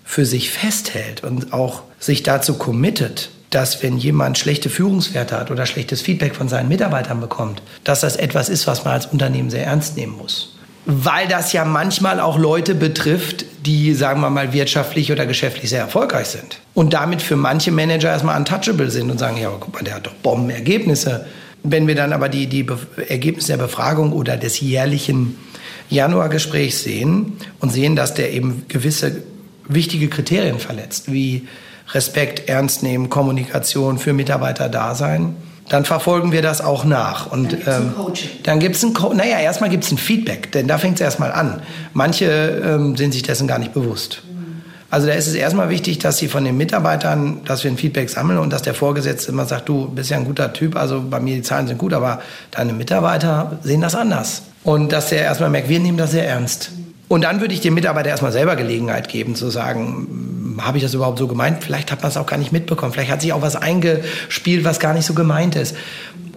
[0.04, 5.66] für sich festhält und auch sich dazu committet, dass wenn jemand schlechte Führungswerte hat oder
[5.66, 9.66] schlechtes Feedback von seinen Mitarbeitern bekommt, dass das etwas ist, was man als Unternehmen sehr
[9.66, 10.58] ernst nehmen muss.
[10.86, 15.82] Weil das ja manchmal auch Leute betrifft, die, sagen wir mal, wirtschaftlich oder geschäftlich sehr
[15.82, 16.60] erfolgreich sind.
[16.74, 20.08] Und damit für manche Manager erstmal untouchable sind und sagen, ja, guck mal, der hat
[20.08, 21.28] doch Bombenergebnisse.
[21.62, 22.66] Wenn wir dann aber die, die
[23.08, 25.38] Ergebnisse der Befragung oder des jährlichen
[25.92, 29.24] Januargespräch sehen und sehen, dass der eben gewisse
[29.68, 31.48] wichtige Kriterien verletzt, wie
[31.94, 35.36] Respekt, Ernst nehmen, Kommunikation für Mitarbeiter da sein,
[35.70, 37.32] dann verfolgen wir das auch nach.
[37.32, 37.94] Und ähm,
[38.44, 39.18] dann gibt es ein Coaching.
[39.18, 41.62] Naja, erstmal gibt es ein Feedback, denn da fängt es erstmal an.
[41.94, 42.26] Manche
[42.66, 44.22] ähm, sind sich dessen gar nicht bewusst.
[44.92, 48.10] Also da ist es erstmal wichtig, dass sie von den Mitarbeitern, dass wir ein Feedback
[48.10, 51.22] sammeln und dass der Vorgesetzte immer sagt, du bist ja ein guter Typ, also bei
[51.22, 54.42] mir die Zahlen sind gut, aber deine Mitarbeiter sehen das anders.
[54.66, 56.72] Und dass er erstmal merkt, wir nehmen das sehr ernst.
[57.08, 60.94] Und dann würde ich dem Mitarbeiter erstmal selber Gelegenheit geben, zu sagen, habe ich das
[60.94, 61.64] überhaupt so gemeint?
[61.64, 62.92] Vielleicht hat man es auch gar nicht mitbekommen.
[62.92, 65.74] Vielleicht hat sich auch was eingespielt, was gar nicht so gemeint ist.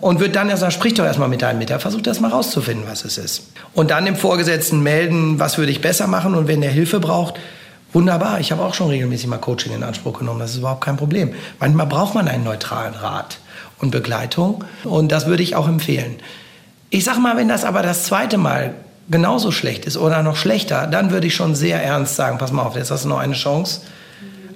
[0.01, 2.87] Und wird dann erst sagen, sprich doch erstmal mit deinem Mitarbeiter, versuch das mal rauszufinden,
[2.89, 3.49] was es ist.
[3.73, 7.35] Und dann dem Vorgesetzten melden, was würde ich besser machen und wenn der Hilfe braucht,
[7.95, 8.41] wunderbar.
[8.41, 11.35] Ich habe auch schon regelmäßig mal Coaching in Anspruch genommen, das ist überhaupt kein Problem.
[11.61, 13.39] Manchmal braucht man einen neutralen Rat
[13.79, 16.17] und Begleitung und das würde ich auch empfehlen.
[16.91, 18.75] Ich sag mal, wenn das aber das zweite Mal
[19.09, 22.63] genauso schlecht ist oder noch schlechter, dann würde ich schon sehr ernst sagen, pass mal
[22.63, 23.83] auf, jetzt hast du noch eine Chance.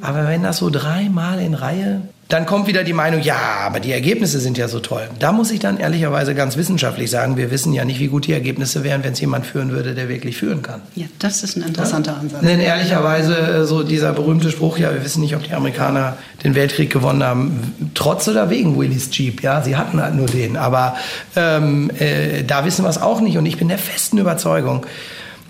[0.01, 3.91] Aber wenn das so dreimal in Reihe dann kommt wieder die Meinung, ja, aber die
[3.91, 5.09] Ergebnisse sind ja so toll.
[5.19, 8.35] Da muss ich dann ehrlicherweise ganz wissenschaftlich sagen, wir wissen ja nicht, wie gut die
[8.35, 10.83] Ergebnisse wären, wenn es jemand führen würde, der wirklich führen kann.
[10.95, 12.19] Ja, das ist ein interessanter ja?
[12.19, 12.43] Ansatz.
[12.43, 16.55] Denn ehrlicherweise äh, so dieser berühmte Spruch, ja, wir wissen nicht, ob die Amerikaner den
[16.55, 19.43] Weltkrieg gewonnen haben, trotz oder wegen Willys Jeep.
[19.43, 20.59] Ja, sie hatten halt nur den.
[20.59, 20.97] Aber
[21.35, 23.39] ähm, äh, da wissen wir es auch nicht.
[23.39, 24.85] Und ich bin der festen Überzeugung,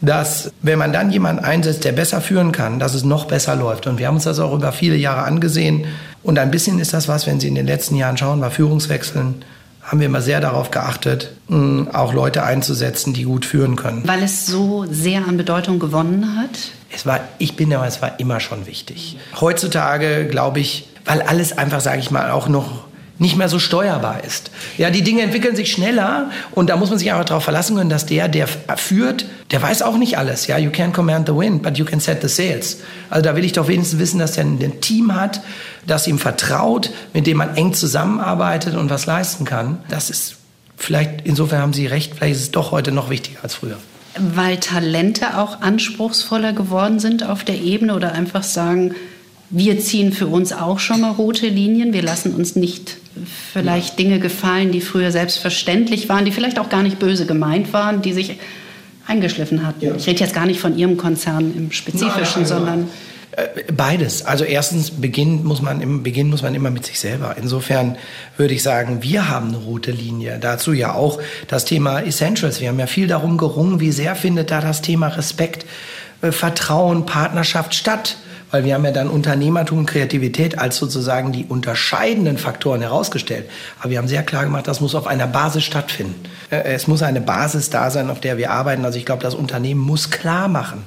[0.00, 3.86] dass wenn man dann jemanden einsetzt, der besser führen kann, dass es noch besser läuft.
[3.86, 5.86] Und wir haben uns das auch über viele Jahre angesehen.
[6.22, 9.44] Und ein bisschen ist das was, wenn Sie in den letzten Jahren schauen, bei Führungswechseln
[9.82, 14.06] haben wir immer sehr darauf geachtet, auch Leute einzusetzen, die gut führen können.
[14.06, 16.50] Weil es so sehr an Bedeutung gewonnen hat?
[16.94, 19.16] Es war, ich bin der Meinung, es war immer schon wichtig.
[19.40, 22.84] Heutzutage glaube ich, weil alles einfach, sage ich mal, auch noch
[23.18, 24.50] nicht mehr so steuerbar ist.
[24.76, 27.90] Ja, die Dinge entwickeln sich schneller und da muss man sich einfach darauf verlassen können,
[27.90, 30.46] dass der, der führt, der weiß auch nicht alles.
[30.46, 32.78] Ja, you can command the wind, but you can set the sails.
[33.08, 35.40] Also da will ich doch wenigstens wissen, dass er ein Team hat,
[35.86, 39.78] das ihm vertraut, mit dem man eng zusammenarbeitet und was leisten kann.
[39.88, 40.36] Das ist
[40.76, 43.78] vielleicht, insofern haben Sie recht, vielleicht ist es doch heute noch wichtiger als früher.
[44.18, 48.94] Weil Talente auch anspruchsvoller geworden sind auf der Ebene oder einfach sagen,
[49.50, 51.94] wir ziehen für uns auch schon mal rote Linien.
[51.94, 52.98] Wir lassen uns nicht
[53.52, 58.02] vielleicht Dinge gefallen, die früher selbstverständlich waren, die vielleicht auch gar nicht böse gemeint waren,
[58.02, 58.38] die sich
[59.08, 59.84] eingeschliffen hatten.
[59.84, 59.94] Ja.
[59.96, 62.88] Ich rede jetzt gar nicht von Ihrem Konzern im Spezifischen, nein, nein, sondern
[63.32, 64.24] äh, Beides.
[64.24, 67.36] Also erstens Beginn muss man im Beginn muss man immer mit sich selber.
[67.40, 67.96] Insofern
[68.36, 70.38] würde ich sagen, wir haben eine rote Linie.
[70.40, 72.60] Dazu ja auch das Thema Essentials.
[72.60, 75.66] Wir haben ja viel darum gerungen, wie sehr findet da das Thema Respekt,
[76.22, 78.16] äh, Vertrauen, Partnerschaft statt
[78.50, 83.48] weil wir haben ja dann Unternehmertum und Kreativität als sozusagen die unterscheidenden Faktoren herausgestellt.
[83.80, 86.20] Aber wir haben sehr klar gemacht, das muss auf einer Basis stattfinden.
[86.50, 88.84] Äh, es muss eine Basis da sein, auf der wir arbeiten.
[88.84, 90.84] Also ich glaube, das Unternehmen muss klar machen,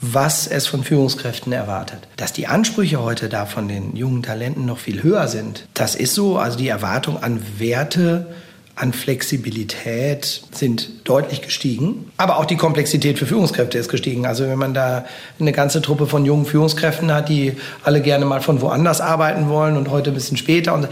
[0.00, 2.00] was es von Führungskräften erwartet.
[2.16, 6.14] Dass die Ansprüche heute da von den jungen Talenten noch viel höher sind, das ist
[6.14, 6.38] so.
[6.38, 8.26] Also die Erwartung an Werte,
[8.74, 12.10] an Flexibilität sind deutlich gestiegen.
[12.16, 14.26] Aber auch die Komplexität für Führungskräfte ist gestiegen.
[14.26, 15.04] Also wenn man da
[15.38, 17.54] eine ganze Truppe von jungen Führungskräften hat, die
[17.84, 20.88] alle gerne mal von woanders arbeiten wollen und heute ein bisschen später und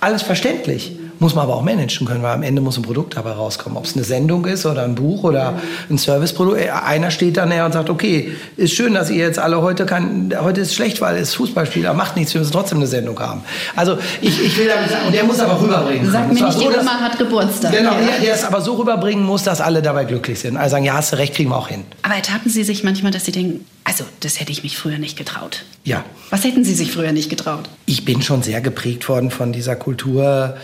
[0.00, 3.32] alles verständlich muss man aber auch managen können, weil am Ende muss ein Produkt dabei
[3.32, 3.78] rauskommen.
[3.78, 5.54] Ob es eine Sendung ist oder ein Buch oder
[5.88, 6.60] ein Serviceprodukt.
[6.60, 9.86] Äh, einer steht dann her und sagt, okay, ist schön, dass ihr jetzt alle heute
[9.86, 13.42] kann, heute ist schlecht, weil es Fußballspieler macht nichts, wir müssen trotzdem eine Sendung haben.
[13.76, 16.10] Also ich, ich will damit sagen, und der muss aber rüberbringen.
[16.10, 17.72] Sag mir nicht, so, die Oma hat Geburtstag.
[17.72, 20.56] Genau, der, der es aber so rüberbringen muss, dass alle dabei glücklich sind.
[20.56, 21.84] Also sagen, ja, hast du recht, kriegen wir auch hin.
[22.02, 25.16] Aber ertappen Sie sich manchmal, dass Sie denken, also, das hätte ich mich früher nicht
[25.16, 25.64] getraut.
[25.84, 26.04] Ja.
[26.30, 27.68] Was hätten Sie sich früher nicht getraut?
[27.86, 30.56] Ich bin schon sehr geprägt worden von dieser Kultur,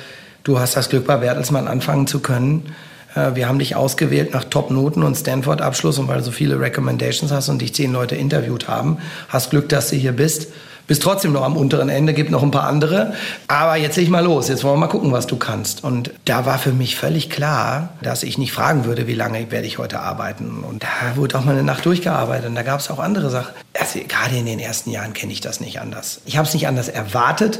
[0.48, 2.74] Du hast das Glück, bei Bertelsmann anfangen zu können.
[3.14, 7.30] Äh, wir haben dich ausgewählt nach Top-Noten und Stanford-Abschluss und weil du so viele Recommendations
[7.30, 8.96] hast und dich zehn Leute interviewt haben,
[9.28, 10.48] hast Glück, dass du hier bist.
[10.86, 13.12] Bist trotzdem noch am unteren Ende, gibt noch ein paar andere.
[13.46, 14.48] Aber jetzt leg ich mal los.
[14.48, 15.84] Jetzt wollen wir mal gucken, was du kannst.
[15.84, 19.66] Und da war für mich völlig klar, dass ich nicht fragen würde, wie lange werde
[19.66, 20.64] ich heute arbeiten.
[20.66, 22.48] Und da wurde auch mal eine Nacht durchgearbeitet.
[22.48, 23.52] Und da gab es auch andere Sachen.
[23.78, 26.22] Also, gerade in den ersten Jahren kenne ich das nicht anders.
[26.24, 27.58] Ich habe es nicht anders erwartet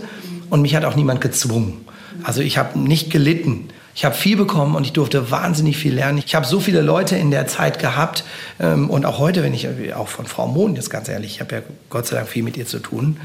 [0.51, 1.85] und mich hat auch niemand gezwungen.
[2.23, 3.69] Also ich habe nicht gelitten.
[3.95, 6.23] Ich habe viel bekommen und ich durfte wahnsinnig viel lernen.
[6.25, 8.25] Ich habe so viele Leute in der Zeit gehabt
[8.61, 11.57] ähm, und auch heute, wenn ich auch von Frau Mohn jetzt ganz ehrlich, ich habe
[11.57, 13.19] ja Gott sei Dank viel mit ihr zu tun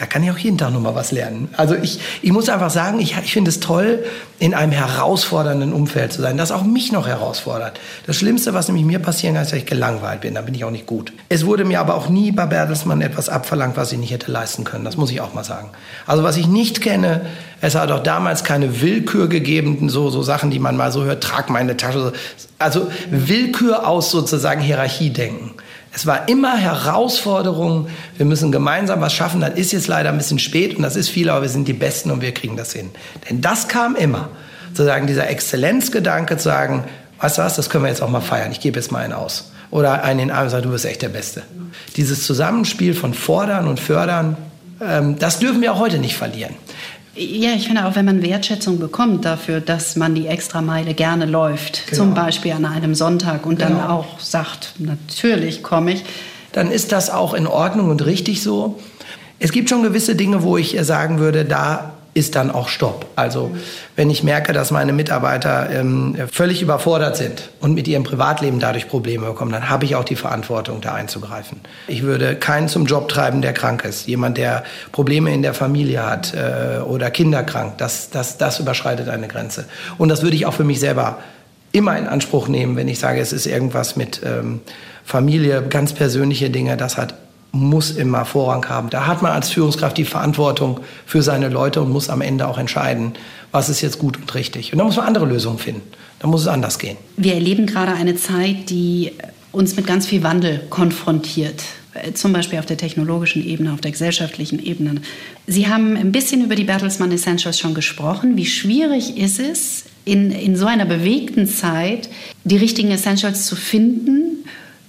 [0.00, 1.50] da kann ich auch jeden Tag noch mal was lernen.
[1.58, 4.02] Also ich, ich muss einfach sagen, ich, ich finde es toll,
[4.38, 7.78] in einem herausfordernden Umfeld zu sein, das auch mich noch herausfordert.
[8.06, 10.36] Das Schlimmste, was nämlich mir passieren kann, ist, dass ich gelangweilt bin.
[10.36, 11.12] Da bin ich auch nicht gut.
[11.28, 14.64] Es wurde mir aber auch nie bei Bertelsmann etwas abverlangt, was ich nicht hätte leisten
[14.64, 14.86] können.
[14.86, 15.68] Das muss ich auch mal sagen.
[16.06, 17.26] Also was ich nicht kenne,
[17.60, 21.22] es hat auch damals keine Willkür gegeben, so, so Sachen, die man mal so hört,
[21.22, 22.14] trag meine Tasche.
[22.58, 25.50] Also Willkür aus sozusagen Hierarchiedenken.
[25.92, 27.88] Es war immer Herausforderung.
[28.16, 29.40] Wir müssen gemeinsam was schaffen.
[29.40, 31.72] Das ist jetzt leider ein bisschen spät und das ist viel, aber wir sind die
[31.72, 32.90] Besten und wir kriegen das hin.
[33.28, 34.28] Denn das kam immer.
[34.68, 36.84] Sozusagen dieser Exzellenzgedanke zu sagen,
[37.20, 38.52] weißt du was, das können wir jetzt auch mal feiern.
[38.52, 39.50] Ich gebe jetzt mal einen aus.
[39.72, 41.42] Oder einen in den Arm und sagen, du bist echt der Beste.
[41.96, 44.36] Dieses Zusammenspiel von Fordern und Fördern,
[44.80, 46.54] ähm, das dürfen wir auch heute nicht verlieren.
[47.16, 51.86] Ja, ich finde auch, wenn man Wertschätzung bekommt dafür, dass man die Extrameile gerne läuft,
[51.86, 52.04] genau.
[52.04, 53.70] zum Beispiel an einem Sonntag und genau.
[53.70, 56.04] dann auch sagt, natürlich komme ich.
[56.52, 58.78] Dann ist das auch in Ordnung und richtig so.
[59.38, 63.06] Es gibt schon gewisse Dinge, wo ich sagen würde, da ist dann auch Stopp.
[63.16, 63.50] Also
[63.96, 68.88] wenn ich merke, dass meine Mitarbeiter ähm, völlig überfordert sind und mit ihrem Privatleben dadurch
[68.88, 71.60] Probleme bekommen, dann habe ich auch die Verantwortung, da einzugreifen.
[71.88, 74.06] Ich würde keinen zum Job treiben, der krank ist.
[74.06, 79.26] Jemand, der Probleme in der Familie hat äh, oder kinderkrank, das, das, das überschreitet eine
[79.26, 79.64] Grenze.
[79.96, 81.20] Und das würde ich auch für mich selber
[81.72, 84.60] immer in Anspruch nehmen, wenn ich sage, es ist irgendwas mit ähm,
[85.04, 87.14] Familie, ganz persönliche Dinge, das hat
[87.52, 88.90] muss immer Vorrang haben.
[88.90, 92.58] Da hat man als Führungskraft die Verantwortung für seine Leute und muss am Ende auch
[92.58, 93.12] entscheiden,
[93.50, 94.72] was ist jetzt gut und richtig.
[94.72, 95.82] Und da muss man andere Lösungen finden.
[96.20, 96.96] Da muss es anders gehen.
[97.16, 99.12] Wir erleben gerade eine Zeit, die
[99.52, 101.62] uns mit ganz viel Wandel konfrontiert.
[102.14, 105.00] Zum Beispiel auf der technologischen Ebene, auf der gesellschaftlichen Ebene.
[105.48, 108.36] Sie haben ein bisschen über die Bertelsmann Essentials schon gesprochen.
[108.36, 112.08] Wie schwierig ist es, in, in so einer bewegten Zeit
[112.44, 114.44] die richtigen Essentials zu finden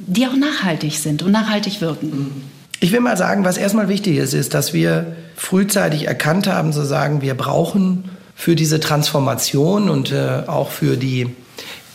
[0.07, 2.43] die auch nachhaltig sind und nachhaltig wirken?
[2.83, 6.83] Ich will mal sagen, was erstmal wichtig ist, ist, dass wir frühzeitig erkannt haben, zu
[6.83, 11.27] sagen, wir brauchen für diese Transformation und äh, auch für die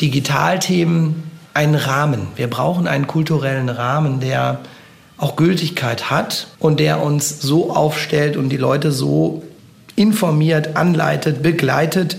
[0.00, 2.28] Digitalthemen einen Rahmen.
[2.36, 4.60] Wir brauchen einen kulturellen Rahmen, der
[5.18, 9.42] auch Gültigkeit hat und der uns so aufstellt und die Leute so
[9.96, 12.16] informiert, anleitet, begleitet,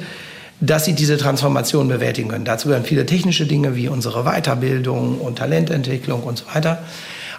[0.59, 2.43] dass sie diese Transformation bewältigen können.
[2.43, 6.79] Dazu gehören viele technische Dinge wie unsere Weiterbildung und Talententwicklung und so weiter.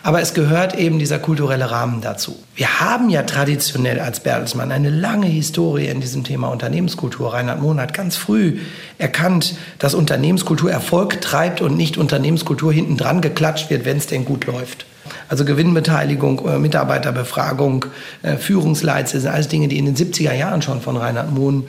[0.02, 2.36] Aber es gehört eben dieser kulturelle Rahmen dazu.
[2.54, 7.34] Wir haben ja traditionell als Bertelsmann eine lange Historie in diesem Thema Unternehmenskultur.
[7.34, 8.58] Reinhard Mohn hat ganz früh
[8.98, 14.24] erkannt, dass Unternehmenskultur Erfolg treibt und nicht Unternehmenskultur hinten dran geklatscht wird, wenn es denn
[14.24, 14.86] gut läuft.
[15.28, 17.86] Also Gewinnbeteiligung, äh, Mitarbeiterbefragung,
[18.22, 21.64] äh, Führungsleitze sind alles Dinge, die in den 70er Jahren schon von Reinhard Mohn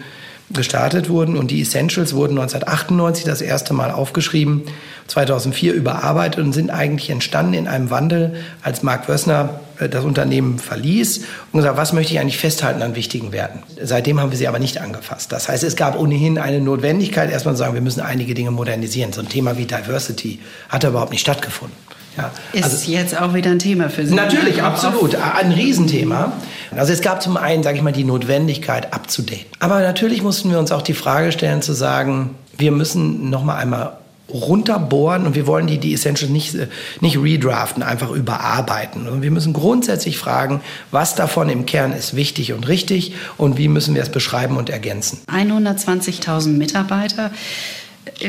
[0.51, 4.63] gestartet wurden und die Essentials wurden 1998 das erste Mal aufgeschrieben,
[5.07, 10.59] 2004 überarbeitet und sind eigentlich entstanden in einem Wandel, als Mark Wössner äh, das Unternehmen
[10.59, 13.59] verließ und gesagt, was möchte ich eigentlich festhalten an wichtigen Werten.
[13.81, 15.31] Seitdem haben wir sie aber nicht angefasst.
[15.31, 19.13] Das heißt, es gab ohnehin eine Notwendigkeit, erstmal zu sagen, wir müssen einige Dinge modernisieren.
[19.13, 21.88] So ein Thema wie Diversity hat überhaupt nicht stattgefunden.
[22.19, 24.13] Ja, ist also, jetzt auch wieder ein Thema für Sie?
[24.13, 25.15] Natürlich, absolut.
[25.15, 26.33] Ein Riesenthema.
[26.75, 29.45] Also es gab zum einen, sage ich mal, die Notwendigkeit abzudaten.
[29.59, 33.55] Aber natürlich mussten wir uns auch die Frage stellen, zu sagen, wir müssen noch mal
[33.55, 33.93] einmal
[34.31, 36.55] runterbohren und wir wollen die, die Essentials nicht,
[37.01, 39.07] nicht redraften, einfach überarbeiten.
[39.07, 43.67] Und wir müssen grundsätzlich fragen, was davon im Kern ist wichtig und richtig und wie
[43.67, 45.19] müssen wir es beschreiben und ergänzen.
[45.31, 47.31] 120.000 Mitarbeiter,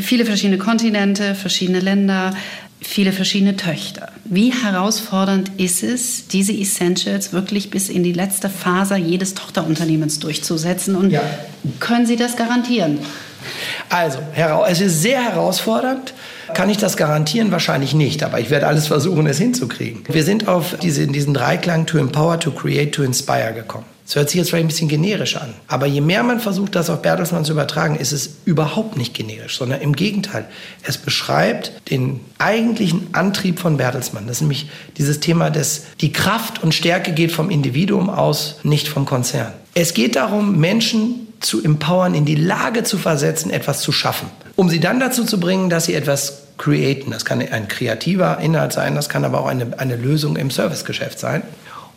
[0.01, 2.35] viele verschiedene Kontinente, verschiedene Länder
[2.81, 4.09] viele verschiedene Töchter.
[4.25, 10.97] Wie herausfordernd ist es, diese Essentials wirklich bis in die letzte Phase jedes Tochterunternehmens durchzusetzen?
[10.97, 11.23] Und ja.
[11.79, 12.99] können Sie das garantieren?
[13.89, 14.19] Also,
[14.69, 16.15] es ist sehr herausfordernd.
[16.55, 17.53] Kann ich das garantieren?
[17.53, 20.03] Wahrscheinlich nicht, aber ich werde alles versuchen, es hinzukriegen.
[20.09, 23.85] Wir sind auf diese, diesen Dreiklang to empower, to create, to inspire gekommen.
[24.11, 25.55] Das hört sich jetzt vielleicht ein bisschen generisch an.
[25.69, 29.57] Aber je mehr man versucht, das auf Bertelsmann zu übertragen, ist es überhaupt nicht generisch,
[29.57, 30.47] sondern im Gegenteil.
[30.83, 34.27] Es beschreibt den eigentlichen Antrieb von Bertelsmann.
[34.27, 38.89] Das ist nämlich dieses Thema, dass die Kraft und Stärke geht vom Individuum aus, nicht
[38.89, 39.53] vom Konzern.
[39.75, 44.29] Es geht darum, Menschen zu empowern, in die Lage zu versetzen, etwas zu schaffen.
[44.57, 47.13] Um sie dann dazu zu bringen, dass sie etwas createn.
[47.13, 51.21] Das kann ein kreativer Inhalt sein, das kann aber auch eine, eine Lösung im Servicegeschäft
[51.21, 51.45] sein.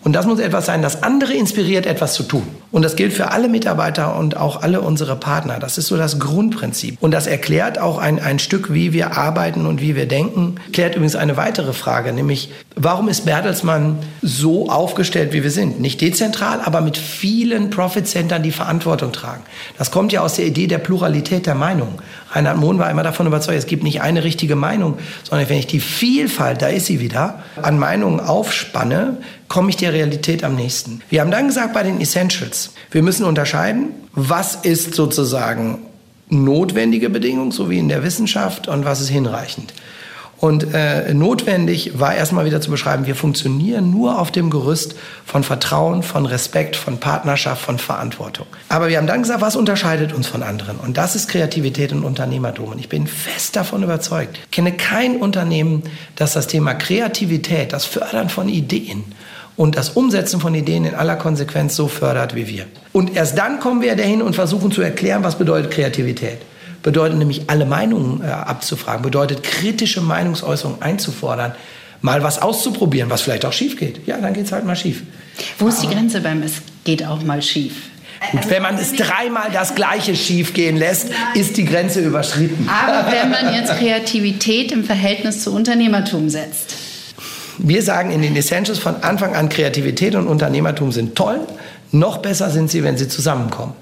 [0.04, 2.48] Und das muss etwas sein, das andere inspiriert, etwas zu tun.
[2.72, 5.60] Und das gilt für alle Mitarbeiter und auch alle unsere Partner.
[5.60, 6.98] Das ist so das Grundprinzip.
[7.00, 10.56] Und das erklärt auch ein, ein Stück, wie wir arbeiten und wie wir denken.
[10.74, 15.80] Klärt übrigens eine weitere Frage, nämlich, warum ist Bertelsmann so aufgestellt, wie wir sind?
[15.80, 19.44] Nicht dezentral, aber mit vielen Profit-Centern, die Verantwortung tragen.
[19.78, 22.00] Das kommt ja aus der Idee der Pluralität der Meinungen.
[22.32, 25.68] Reinhard Mohn war immer davon überzeugt, es gibt nicht eine richtige Meinung, sondern wenn ich
[25.68, 29.18] die Vielfalt, da ist sie wieder, an Meinungen aufspanne,
[29.54, 31.04] komme ich der Realität am nächsten.
[31.12, 35.78] Wir haben dann gesagt bei den Essentials, wir müssen unterscheiden, was ist sozusagen
[36.28, 39.72] notwendige Bedingung, so wie in der Wissenschaft, und was ist hinreichend.
[40.40, 45.44] Und äh, notwendig war erstmal wieder zu beschreiben, wir funktionieren nur auf dem Gerüst von
[45.44, 48.48] Vertrauen, von Respekt, von Partnerschaft, von Verantwortung.
[48.70, 50.78] Aber wir haben dann gesagt, was unterscheidet uns von anderen?
[50.78, 52.70] Und das ist Kreativität und Unternehmertum.
[52.70, 55.84] Und ich bin fest davon überzeugt, ich kenne kein Unternehmen,
[56.16, 59.04] das das Thema Kreativität, das Fördern von Ideen,
[59.56, 62.66] und das Umsetzen von Ideen in aller Konsequenz so fördert wie wir.
[62.92, 66.40] Und erst dann kommen wir dahin und versuchen zu erklären, was bedeutet Kreativität
[66.84, 71.56] bedeutet nämlich alle Meinungen äh, abzufragen, bedeutet kritische Meinungsäußerung einzufordern,
[72.02, 74.06] mal was auszuprobieren, was vielleicht auch schief geht.
[74.06, 75.02] Ja, dann geht es halt mal schief.
[75.58, 77.74] Wo ist die Grenze beim Es geht auch mal schief?
[78.32, 82.70] Gut, also wenn man es dreimal das Gleiche schief gehen lässt, ist die Grenze überschritten.
[82.70, 86.76] Aber wenn man jetzt Kreativität im Verhältnis zu Unternehmertum setzt.
[87.58, 91.40] Wir sagen in den Essentials von Anfang an, Kreativität und Unternehmertum sind toll.
[91.92, 93.74] Noch besser sind sie, wenn sie zusammenkommen.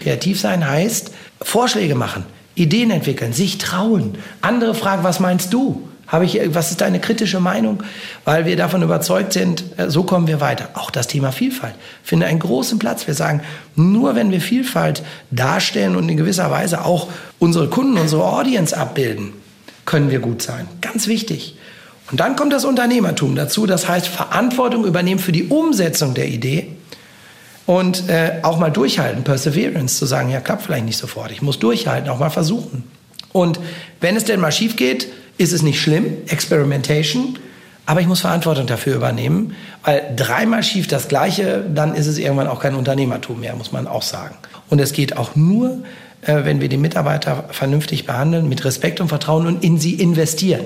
[0.00, 1.10] Kreativ sein heißt
[1.42, 4.18] Vorschläge machen, Ideen entwickeln, sich trauen.
[4.40, 5.88] Andere fragen, was meinst du?
[6.06, 7.82] Habe ich, was ist deine kritische Meinung?
[8.24, 10.70] Weil wir davon überzeugt sind, äh, so kommen wir weiter.
[10.72, 13.06] Auch das Thema Vielfalt finde einen großen Platz.
[13.06, 13.42] Wir sagen,
[13.76, 19.34] nur wenn wir Vielfalt darstellen und in gewisser Weise auch unsere Kunden, unsere Audience abbilden,
[19.84, 20.66] können wir gut sein.
[20.80, 21.56] Ganz wichtig.
[22.10, 23.66] Und dann kommt das Unternehmertum dazu.
[23.66, 26.68] Das heißt, Verantwortung übernehmen für die Umsetzung der Idee
[27.66, 31.58] und äh, auch mal durchhalten, Perseverance, zu sagen, ja, klappt vielleicht nicht sofort, ich muss
[31.58, 32.84] durchhalten, auch mal versuchen.
[33.32, 33.60] Und
[34.00, 37.38] wenn es denn mal schief geht, ist es nicht schlimm, Experimentation,
[37.84, 42.48] aber ich muss Verantwortung dafür übernehmen, weil dreimal schief das Gleiche, dann ist es irgendwann
[42.48, 44.34] auch kein Unternehmertum mehr, muss man auch sagen.
[44.70, 45.82] Und es geht auch nur,
[46.22, 50.64] äh, wenn wir die Mitarbeiter vernünftig behandeln, mit Respekt und Vertrauen und in sie investieren.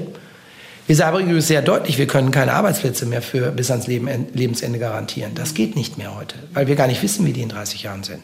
[0.93, 4.79] Wir sagen übrigens sehr deutlich, wir können keine Arbeitsplätze mehr für bis ans Leben, Lebensende
[4.79, 5.33] garantieren.
[5.35, 8.03] Das geht nicht mehr heute, weil wir gar nicht wissen, wie die in 30 Jahren
[8.03, 8.21] sind.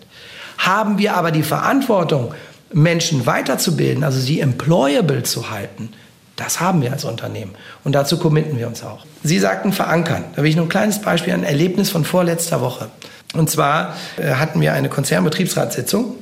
[0.59, 2.35] Haben wir aber die Verantwortung,
[2.71, 5.95] Menschen weiterzubilden, also sie employable zu halten,
[6.37, 7.53] das haben wir als Unternehmen.
[7.85, 9.07] Und dazu committen wir uns auch.
[9.23, 10.25] Sie sagten verankern.
[10.37, 12.91] Da will ich nur ein kleines Beispiel, ein Erlebnis von vorletzter Woche.
[13.33, 16.17] Und zwar äh, hatten wir eine Konzernbetriebsratssitzung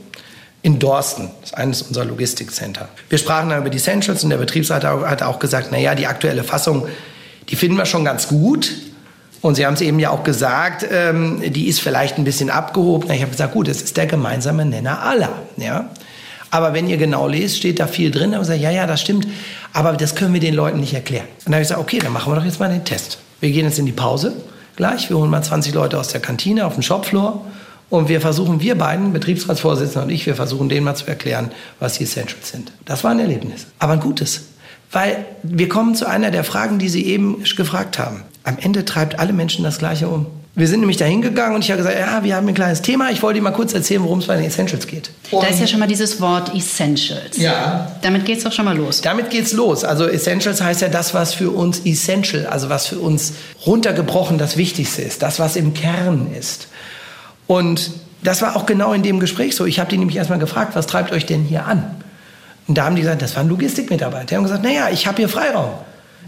[0.66, 2.88] in Dorsten, das ist eines unserer Logistikcenter.
[3.09, 6.42] Wir sprachen dann über die Essentials und der Betriebsrat hat auch gesagt, naja, die aktuelle
[6.42, 6.88] Fassung,
[7.48, 8.72] die finden wir schon ganz gut.
[9.42, 13.09] Und Sie haben es eben ja auch gesagt, ähm, die ist vielleicht ein bisschen abgehoben.
[13.12, 15.31] Ich habe gesagt, gut, es ist der gemeinsame Nenner aller.
[15.57, 15.90] Ja?
[16.50, 18.35] Aber wenn ihr genau lest, steht da viel drin.
[18.35, 19.29] Und ich sage, ja, ja, das stimmt.
[19.72, 21.26] Aber das können wir den Leuten nicht erklären.
[21.26, 23.18] Und dann habe ich gesagt, okay, dann machen wir doch jetzt mal den Test.
[23.38, 24.33] Wir gehen jetzt in die Pause
[24.74, 25.11] gleich.
[25.11, 27.44] Wir holen mal 20 Leute aus der Kantine auf den Shopfloor.
[27.88, 31.99] Und wir versuchen, wir beiden, Betriebsratsvorsitzender und ich, wir versuchen denen mal zu erklären, was
[31.99, 32.72] die Essentials sind.
[32.85, 34.46] Das war ein Erlebnis, aber ein gutes.
[34.90, 38.22] Weil wir kommen zu einer der Fragen, die Sie eben gefragt haben.
[38.44, 40.27] Am Ende treibt alle Menschen das Gleiche um.
[40.55, 43.11] Wir sind nämlich da hingegangen und ich habe gesagt, ja, wir haben ein kleines Thema.
[43.11, 45.11] Ich wollte Ihnen mal kurz erzählen, worum es bei den Essentials geht.
[45.31, 47.37] Und da ist ja schon mal dieses Wort Essentials.
[47.37, 47.94] Ja.
[48.01, 49.03] Damit geht es doch schon mal los.
[49.03, 49.85] Damit geht es los.
[49.85, 53.35] Also Essentials heißt ja das, was für uns essential, also was für uns
[53.66, 56.68] runtergebrochen das Wichtigste ist, das, was im Kern ist.
[57.46, 57.90] Und
[58.22, 59.66] das war auch genau in dem Gespräch so.
[59.66, 61.96] Ich habe die nämlich erstmal gefragt, was treibt euch denn hier an?
[62.66, 64.26] Und da haben die gesagt, das waren Logistikmitarbeiter.
[64.26, 65.70] Die haben gesagt, naja, ich habe hier Freiraum.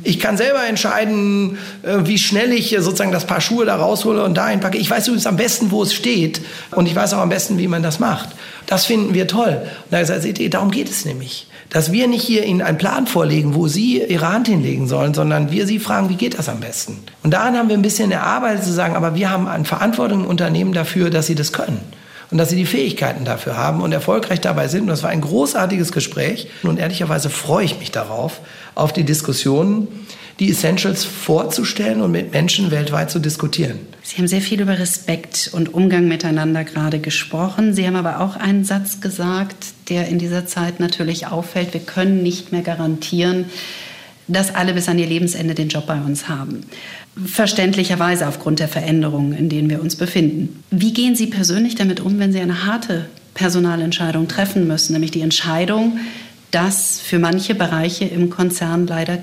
[0.04, 4.34] Ich kann selber entscheiden, äh, wie schnell ich sozusagen das Paar Schuhe da raushole und
[4.34, 4.78] da einpacke.
[4.78, 6.40] Ich weiß übrigens am besten, wo es steht.
[6.70, 8.28] Und ich weiß auch am besten, wie man das macht.
[8.66, 9.60] Das finden wir toll.
[9.60, 11.47] Und da gesagt, seht ihr, darum geht es nämlich.
[11.70, 15.50] Dass wir nicht hier Ihnen einen Plan vorlegen, wo Sie Ihre Hand hinlegen sollen, sondern
[15.50, 16.98] wir Sie fragen, wie geht das am besten?
[17.22, 20.26] Und daran haben wir ein bisschen erarbeitet zu sagen, aber wir haben eine Verantwortung im
[20.26, 21.80] Unternehmen dafür, dass Sie das können
[22.30, 24.82] und dass sie die Fähigkeiten dafür haben und erfolgreich dabei sind.
[24.82, 26.48] Und das war ein großartiges Gespräch.
[26.62, 28.40] Und ehrlicherweise freue ich mich darauf,
[28.74, 29.88] auf die Diskussionen,
[30.38, 33.78] die Essentials vorzustellen und mit Menschen weltweit zu diskutieren.
[34.08, 37.74] Sie haben sehr viel über Respekt und Umgang miteinander gerade gesprochen.
[37.74, 41.74] Sie haben aber auch einen Satz gesagt, der in dieser Zeit natürlich auffällt.
[41.74, 43.44] Wir können nicht mehr garantieren,
[44.26, 46.62] dass alle bis an ihr Lebensende den Job bei uns haben.
[47.22, 50.64] Verständlicherweise aufgrund der Veränderungen, in denen wir uns befinden.
[50.70, 55.20] Wie gehen Sie persönlich damit um, wenn Sie eine harte Personalentscheidung treffen müssen, nämlich die
[55.20, 55.98] Entscheidung,
[56.50, 59.22] dass für manche Bereiche im Konzern leider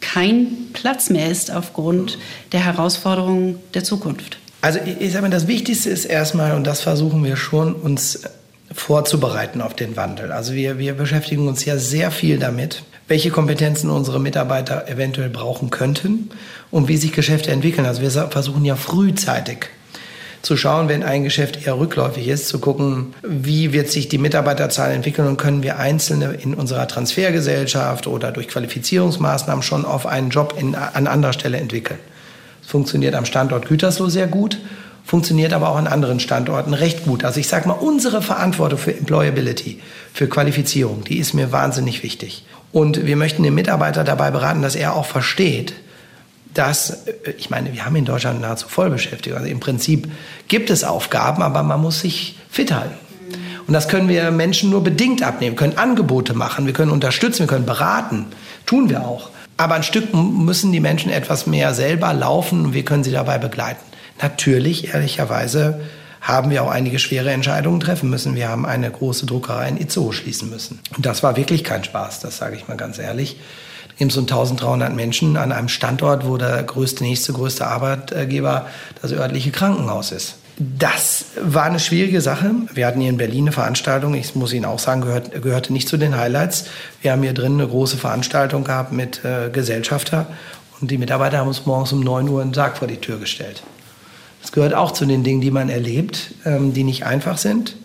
[0.00, 2.18] kein Platz mehr ist aufgrund
[2.52, 4.38] der Herausforderungen der Zukunft?
[4.60, 8.22] Also ich sage mal, das Wichtigste ist erstmal, und das versuchen wir schon, uns
[8.72, 10.32] vorzubereiten auf den Wandel.
[10.32, 15.70] Also wir, wir beschäftigen uns ja sehr viel damit, welche Kompetenzen unsere Mitarbeiter eventuell brauchen
[15.70, 16.30] könnten
[16.70, 17.86] und wie sich Geschäfte entwickeln.
[17.86, 19.68] Also wir versuchen ja frühzeitig
[20.46, 24.92] zu schauen, wenn ein Geschäft eher rückläufig ist, zu gucken, wie wird sich die Mitarbeiterzahl
[24.92, 30.54] entwickeln und können wir Einzelne in unserer Transfergesellschaft oder durch Qualifizierungsmaßnahmen schon auf einen Job
[30.56, 31.98] in, an anderer Stelle entwickeln.
[32.62, 34.58] Das funktioniert am Standort Gütersloh sehr gut,
[35.04, 37.24] funktioniert aber auch an anderen Standorten recht gut.
[37.24, 39.80] Also ich sage mal, unsere Verantwortung für Employability,
[40.14, 42.44] für Qualifizierung, die ist mir wahnsinnig wichtig.
[42.70, 45.72] Und wir möchten den Mitarbeiter dabei beraten, dass er auch versteht,
[46.58, 49.38] dass, äh, ich meine, wir haben in Deutschland nahezu Vollbeschäftigung.
[49.38, 50.10] Also im Prinzip
[50.48, 52.94] gibt es Aufgaben, aber man muss sich fit halten.
[53.66, 55.52] Und das können wir Menschen nur bedingt abnehmen.
[55.52, 58.26] Wir können Angebote machen, wir können unterstützen, wir können beraten.
[58.64, 59.30] Tun wir auch.
[59.56, 63.38] Aber ein Stück müssen die Menschen etwas mehr selber laufen und wir können sie dabei
[63.38, 63.80] begleiten.
[64.20, 65.80] Natürlich, ehrlicherweise,
[66.20, 68.34] haben wir auch einige schwere Entscheidungen treffen müssen.
[68.34, 70.80] Wir haben eine große Druckerei in Itzehoe schließen müssen.
[70.96, 73.36] Und das war wirklich kein Spaß, das sage ich mal ganz ehrlich.
[73.98, 78.66] Eben so 1300 Menschen an einem Standort, wo der größte, nächste größte Arbeitgeber
[79.00, 80.36] das örtliche Krankenhaus ist.
[80.58, 82.50] Das war eine schwierige Sache.
[82.72, 85.86] Wir hatten hier in Berlin eine Veranstaltung, ich muss Ihnen auch sagen, gehört, gehörte nicht
[85.86, 86.64] zu den Highlights.
[87.02, 90.26] Wir haben hier drin eine große Veranstaltung gehabt mit äh, Gesellschafter
[90.80, 93.62] und die Mitarbeiter haben uns morgens um 9 Uhr einen Sarg vor die Tür gestellt.
[94.40, 97.76] Das gehört auch zu den Dingen, die man erlebt, ähm, die nicht einfach sind.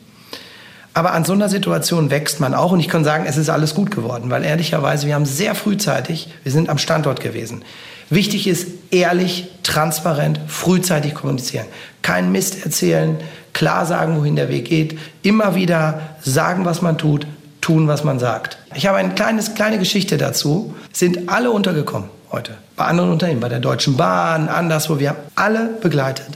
[0.93, 3.75] Aber an so einer Situation wächst man auch und ich kann sagen, es ist alles
[3.75, 7.63] gut geworden, weil ehrlicherweise, wir haben sehr frühzeitig, wir sind am Standort gewesen.
[8.09, 11.65] Wichtig ist ehrlich, transparent, frühzeitig kommunizieren.
[12.01, 13.17] Kein Mist erzählen,
[13.53, 17.25] klar sagen, wohin der Weg geht, immer wieder sagen, was man tut,
[17.61, 18.57] tun, was man sagt.
[18.75, 20.75] Ich habe eine kleine Geschichte dazu.
[20.91, 22.53] Sind alle untergekommen heute.
[22.75, 24.99] Bei anderen Unternehmen, bei der Deutschen Bahn, anderswo.
[24.99, 26.27] Wir haben alle begleitet.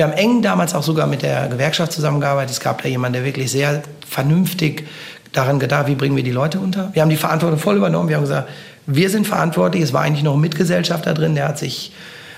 [0.00, 2.52] Wir haben eng damals auch sogar mit der Gewerkschaft zusammengearbeitet.
[2.52, 4.88] Es gab da jemanden, der wirklich sehr vernünftig
[5.32, 6.88] daran gedacht, wie bringen wir die Leute unter.
[6.94, 8.08] Wir haben die Verantwortung voll übernommen.
[8.08, 8.48] Wir haben gesagt,
[8.86, 9.82] wir sind verantwortlich.
[9.82, 11.92] Es war eigentlich noch ein Mitgesellschafter drin, der hat sich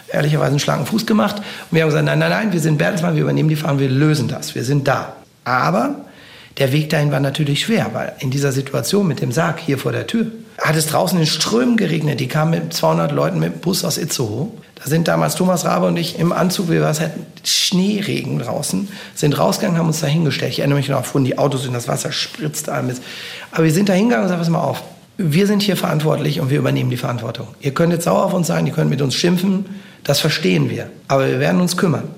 [0.08, 1.36] ehrlicherweise einen schlanken Fuß gemacht.
[1.36, 4.06] Und wir haben gesagt, nein, nein, nein, wir sind Bertelsmann, wir übernehmen die Verantwortung, wir
[4.08, 5.12] lösen das, wir sind da.
[5.44, 5.94] Aber
[6.58, 9.92] Der Weg dahin war natürlich schwer, weil in dieser Situation mit dem Sarg hier vor
[9.92, 10.26] der Tür
[10.58, 12.20] hat es draußen in Strömen geregnet.
[12.20, 14.48] Die kamen mit 200 Leuten mit dem Bus aus Itzehoe.
[14.76, 17.12] Da sind damals Thomas Rabe und ich im Anzug, wir waren halt
[17.44, 20.52] Schneeregen draußen, sind rausgegangen, haben uns da hingestellt.
[20.52, 23.00] Ich erinnere mich noch, fuhren die Autos in das Wasser, spritzt alles.
[23.52, 24.82] Aber wir sind da hingegangen und sagen, pass mal auf,
[25.18, 27.48] wir sind hier verantwortlich und wir übernehmen die Verantwortung.
[27.60, 29.66] Ihr könnt jetzt sauer auf uns sein, ihr könnt mit uns schimpfen,
[30.04, 30.90] das verstehen wir.
[31.06, 32.08] Aber wir werden uns kümmern.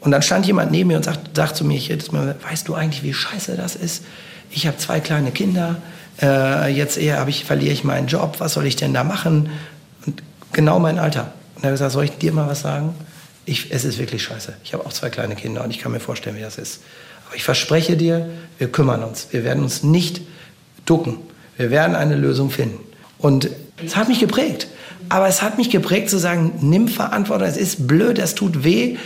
[0.00, 2.74] Und dann stand jemand neben mir und sagt, sagt zu mir jedes Mal, weißt du
[2.74, 4.02] eigentlich, wie scheiße das ist?
[4.50, 5.76] Ich habe zwei kleine Kinder,
[6.20, 9.50] äh, jetzt eher ich, verliere ich meinen Job, was soll ich denn da machen?
[10.06, 11.32] Und genau mein Alter.
[11.56, 12.94] Und er hat gesagt, soll ich dir mal was sagen?
[13.44, 14.54] Ich, es ist wirklich scheiße.
[14.64, 16.80] Ich habe auch zwei kleine Kinder und ich kann mir vorstellen, wie das ist.
[17.26, 19.28] Aber ich verspreche dir, wir kümmern uns.
[19.30, 20.20] Wir werden uns nicht
[20.84, 21.18] ducken.
[21.56, 22.78] Wir werden eine Lösung finden.
[23.18, 23.48] Und
[23.84, 24.68] es hat mich geprägt.
[25.08, 27.46] Aber es hat mich geprägt zu sagen, nimm Verantwortung.
[27.46, 28.96] Es ist blöd, es tut weh.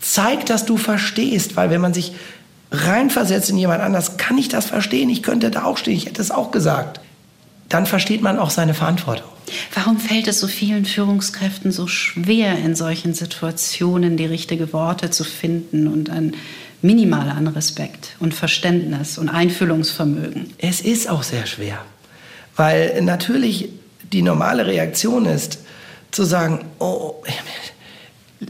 [0.00, 1.56] Zeig, dass du verstehst.
[1.56, 2.14] Weil wenn man sich
[2.74, 5.08] reinversetzt in jemand anders, kann ich das verstehen.
[5.10, 5.96] Ich könnte da auch stehen.
[5.96, 7.00] Ich hätte es auch gesagt.
[7.68, 9.28] Dann versteht man auch seine Verantwortung.
[9.74, 15.24] Warum fällt es so vielen Führungskräften so schwer, in solchen Situationen die richtigen Worte zu
[15.24, 16.34] finden und ein
[16.82, 20.52] Minimal an Respekt und Verständnis und Einfühlungsvermögen?
[20.58, 21.78] Es ist auch sehr schwer.
[22.56, 23.70] Weil natürlich
[24.12, 25.58] die normale Reaktion ist,
[26.10, 27.22] zu sagen, oh,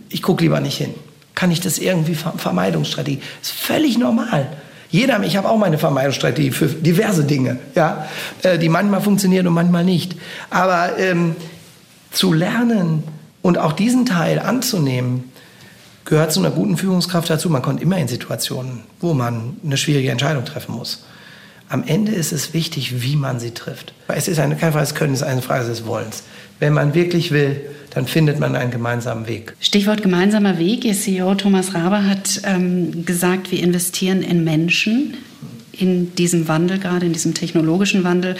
[0.08, 0.94] ich gucke lieber nicht hin.
[1.34, 3.20] Kann ich das irgendwie Vermeidungsstrategie?
[3.42, 4.48] Ist völlig normal.
[4.90, 8.06] Jeder, ich habe auch meine Vermeidungsstrategie für diverse Dinge, ja,
[8.42, 10.14] äh, die manchmal funktionieren und manchmal nicht.
[10.50, 11.34] Aber ähm,
[12.12, 13.02] zu lernen
[13.42, 15.32] und auch diesen Teil anzunehmen,
[16.04, 17.50] gehört zu einer guten Führungskraft dazu.
[17.50, 21.04] Man kommt immer in Situationen, wo man eine schwierige Entscheidung treffen muss.
[21.68, 23.94] Am Ende ist es wichtig, wie man sie trifft.
[24.08, 26.22] Es ist eine, keine Frage des ist eine Frage des Wollens.
[26.60, 27.62] Wenn man wirklich will,
[27.94, 29.54] dann findet man einen gemeinsamen Weg.
[29.60, 30.84] Stichwort gemeinsamer Weg.
[30.84, 35.14] Ihr CEO Thomas Raber hat ähm, gesagt, wir investieren in Menschen
[35.72, 38.36] in diesem Wandel, gerade in diesem technologischen Wandel.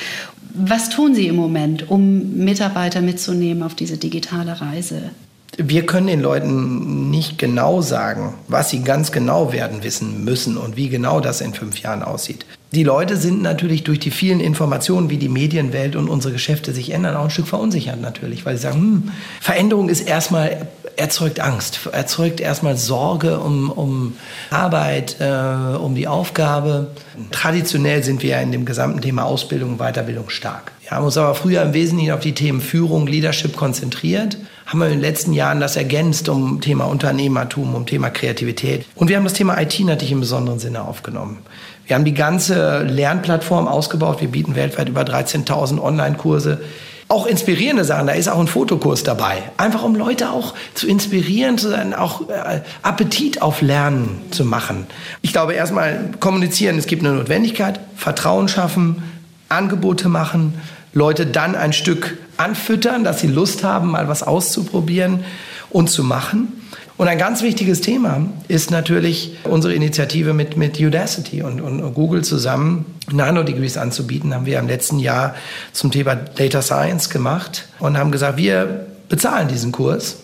[0.55, 5.11] Was tun Sie im Moment, um Mitarbeiter mitzunehmen auf diese digitale Reise?
[5.59, 10.77] wir können den Leuten nicht genau sagen, was sie ganz genau werden wissen müssen und
[10.77, 12.45] wie genau das in fünf Jahren aussieht.
[12.75, 16.91] Die Leute sind natürlich durch die vielen Informationen, wie die Medienwelt und unsere Geschäfte sich
[16.91, 20.67] ändern, auch ein Stück verunsichert natürlich, weil sie sagen, hm, Veränderung ist erstmal
[20.97, 24.17] erzeugt Angst, erzeugt erstmal Sorge um, um
[24.51, 26.89] Arbeit, äh, um die Aufgabe.
[27.31, 30.73] Traditionell sind wir ja in dem gesamten Thema Ausbildung und Weiterbildung stark.
[30.83, 34.87] Wir haben uns aber früher im Wesentlichen auf die Themen Führung, Leadership konzentriert haben wir
[34.87, 38.87] in den letzten Jahren das ergänzt um Thema Unternehmertum, um Thema Kreativität.
[38.95, 41.39] Und wir haben das Thema IT natürlich im besonderen Sinne aufgenommen.
[41.87, 44.21] Wir haben die ganze Lernplattform ausgebaut.
[44.21, 46.61] Wir bieten weltweit über 13.000 Online-Kurse.
[47.09, 49.43] Auch inspirierende Sachen, da ist auch ein Fotokurs dabei.
[49.59, 54.87] Einfach um Leute auch zu inspirieren, zu sein, auch äh, Appetit auf Lernen zu machen.
[55.21, 59.03] Ich glaube, erstmal kommunizieren, es gibt eine Notwendigkeit, Vertrauen schaffen,
[59.51, 60.55] Angebote machen
[60.95, 65.25] Leute dann ein Stück anfüttern, dass sie Lust haben, mal was auszuprobieren
[65.71, 66.53] und zu machen.
[66.97, 72.23] Und ein ganz wichtiges Thema ist natürlich unsere Initiative mit, mit Udacity und, und Google
[72.23, 75.35] zusammen, Nanodegrees anzubieten, haben wir im letzten Jahr
[75.73, 80.19] zum Thema Data Science gemacht und haben gesagt, wir bezahlen diesen Kurs.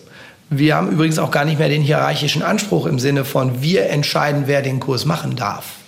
[0.48, 4.44] Wir haben übrigens auch gar nicht mehr den hierarchischen Anspruch im Sinne von, wir entscheiden,
[4.46, 5.79] wer den Kurs machen darf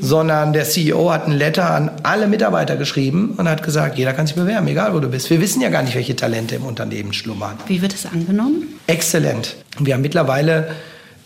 [0.00, 4.26] sondern der CEO hat ein Letter an alle Mitarbeiter geschrieben und hat gesagt, jeder kann
[4.26, 5.30] sich bewerben, egal wo du bist.
[5.30, 7.56] Wir wissen ja gar nicht, welche Talente im Unternehmen schlummern.
[7.66, 8.68] Wie wird es angenommen?
[8.86, 9.56] Exzellent.
[9.78, 10.68] Wir haben mittlerweile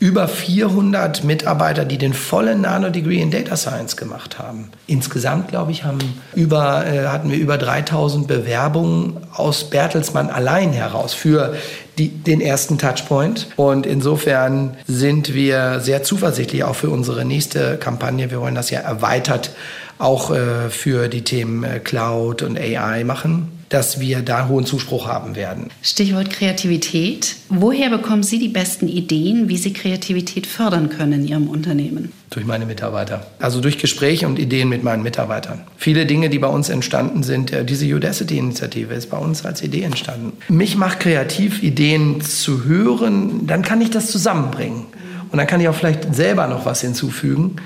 [0.01, 4.71] über 400 Mitarbeiter, die den vollen Nano-Degree in Data Science gemacht haben.
[4.87, 5.99] Insgesamt, glaube ich, haben
[6.35, 11.55] über, äh, hatten wir über 3000 Bewerbungen aus Bertelsmann allein heraus für
[11.99, 13.49] die, den ersten Touchpoint.
[13.57, 18.31] Und insofern sind wir sehr zuversichtlich auch für unsere nächste Kampagne.
[18.31, 19.51] Wir wollen das ja erweitert
[19.99, 25.09] auch äh, für die Themen äh, Cloud und AI machen dass wir da hohen Zuspruch
[25.09, 25.69] haben werden.
[25.83, 27.35] Stichwort Kreativität.
[27.49, 32.13] Woher bekommen Sie die besten Ideen, wie Sie Kreativität fördern können in Ihrem Unternehmen?
[32.31, 33.27] Durch meine Mitarbeiter.
[33.41, 35.65] Also durch Gespräche und Ideen mit meinen Mitarbeitern.
[35.77, 39.83] Viele Dinge, die bei uns entstanden sind, äh, diese Udacity-Initiative ist bei uns als Idee
[39.83, 40.35] entstanden.
[40.49, 44.87] Mich macht kreativ, Ideen zu hören, dann kann ich das zusammenbringen.
[45.33, 47.57] Und dann kann ich auch vielleicht selber noch was hinzufügen.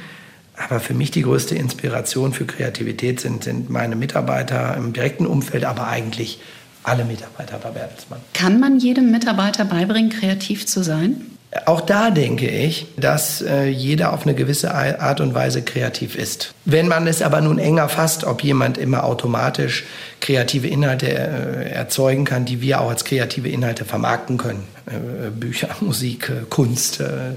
[0.59, 5.65] Aber für mich die größte Inspiration für Kreativität sind, sind meine Mitarbeiter im direkten Umfeld,
[5.65, 6.41] aber eigentlich
[6.83, 8.21] alle Mitarbeiter bei Bertelsmann.
[8.35, 11.39] Kann man jedem Mitarbeiter beibringen, kreativ zu sein?
[11.65, 16.53] Auch da denke ich, dass äh, jeder auf eine gewisse Art und Weise kreativ ist.
[16.67, 19.85] Wenn man es aber nun enger fasst, ob jemand immer automatisch
[20.21, 25.69] kreative Inhalte äh, erzeugen kann, die wir auch als kreative Inhalte vermarkten können, äh, Bücher,
[25.81, 27.37] Musik, äh, Kunst, äh,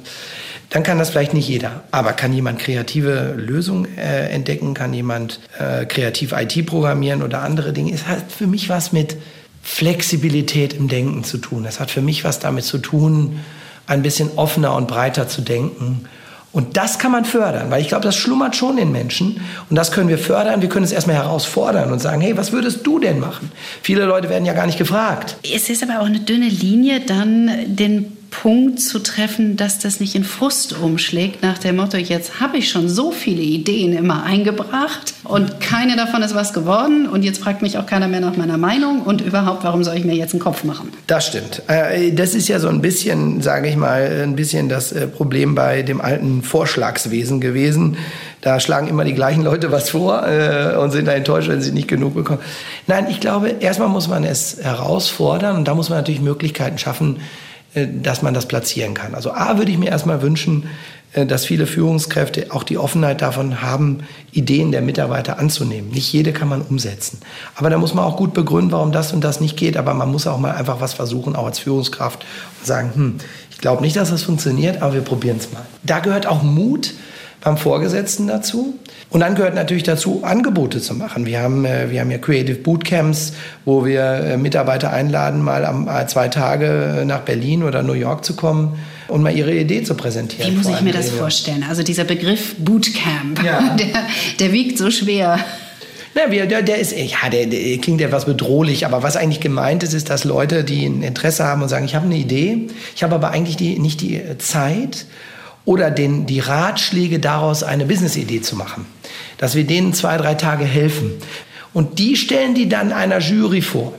[0.71, 1.83] dann kann das vielleicht nicht jeder.
[1.91, 7.73] Aber kann jemand kreative Lösungen äh, entdecken, kann jemand äh, kreativ IT programmieren oder andere
[7.73, 7.93] Dinge.
[7.93, 9.17] Es hat für mich was mit
[9.61, 11.65] Flexibilität im Denken zu tun.
[11.65, 13.41] Es hat für mich was damit zu tun,
[13.85, 16.05] ein bisschen offener und breiter zu denken.
[16.53, 19.41] Und das kann man fördern, weil ich glaube, das schlummert schon in Menschen.
[19.69, 20.61] Und das können wir fördern.
[20.61, 23.51] Wir können es erstmal herausfordern und sagen, hey, was würdest du denn machen?
[23.81, 25.35] Viele Leute werden ja gar nicht gefragt.
[25.43, 30.15] Es ist aber auch eine dünne Linie, dann den Punkt zu treffen, dass das nicht
[30.15, 35.13] in Frust umschlägt, nach dem Motto, jetzt habe ich schon so viele Ideen immer eingebracht
[35.23, 38.57] und keine davon ist was geworden und jetzt fragt mich auch keiner mehr nach meiner
[38.57, 40.91] Meinung und überhaupt, warum soll ich mir jetzt einen Kopf machen?
[41.05, 41.61] Das stimmt.
[41.67, 45.53] Äh, das ist ja so ein bisschen, sage ich mal, ein bisschen das äh, Problem
[45.53, 47.97] bei dem alten Vorschlagswesen gewesen.
[48.41, 51.73] Da schlagen immer die gleichen Leute was vor äh, und sind da enttäuscht, wenn sie
[51.73, 52.39] nicht genug bekommen.
[52.87, 57.17] Nein, ich glaube, erstmal muss man es herausfordern und da muss man natürlich Möglichkeiten schaffen,
[57.73, 59.15] dass man das platzieren kann.
[59.15, 60.69] Also A würde ich mir erstmal wünschen,
[61.13, 63.99] äh, dass viele Führungskräfte auch die Offenheit davon haben,
[64.31, 65.89] Ideen der Mitarbeiter anzunehmen.
[65.91, 67.19] Nicht jede kann man umsetzen.
[67.55, 69.77] Aber da muss man auch gut begründen, warum das und das nicht geht.
[69.77, 72.25] Aber man muss auch mal einfach was versuchen, auch als Führungskraft
[72.59, 73.15] und sagen, hm,
[73.49, 75.65] ich glaube nicht, dass das funktioniert, aber wir probieren es mal.
[75.83, 76.93] Da gehört auch Mut
[77.41, 78.75] beim Vorgesetzten dazu.
[79.09, 81.25] Und dann gehört natürlich dazu, Angebote zu machen.
[81.25, 83.33] Wir haben, äh, wir haben ja Creative Bootcamps,
[83.65, 88.23] wo wir äh, Mitarbeiter einladen, mal am, äh, zwei Tage nach Berlin oder New York
[88.23, 90.51] zu kommen und mal ihre Idee zu präsentieren.
[90.51, 91.65] Wie muss ich mir das vorstellen?
[91.67, 93.75] Also dieser Begriff Bootcamp, ja.
[93.79, 94.03] der,
[94.39, 95.39] der wiegt so schwer.
[96.13, 99.93] Na, der, der ist, ja, der, der klingt etwas bedrohlich, aber was eigentlich gemeint ist,
[99.93, 103.15] ist, dass Leute, die ein Interesse haben und sagen, ich habe eine Idee, ich habe
[103.15, 105.05] aber eigentlich die, nicht die Zeit
[105.65, 108.85] oder den, die Ratschläge daraus eine Business-Idee zu machen.
[109.37, 111.11] Dass wir denen zwei, drei Tage helfen.
[111.73, 113.93] Und die stellen die dann einer Jury vor.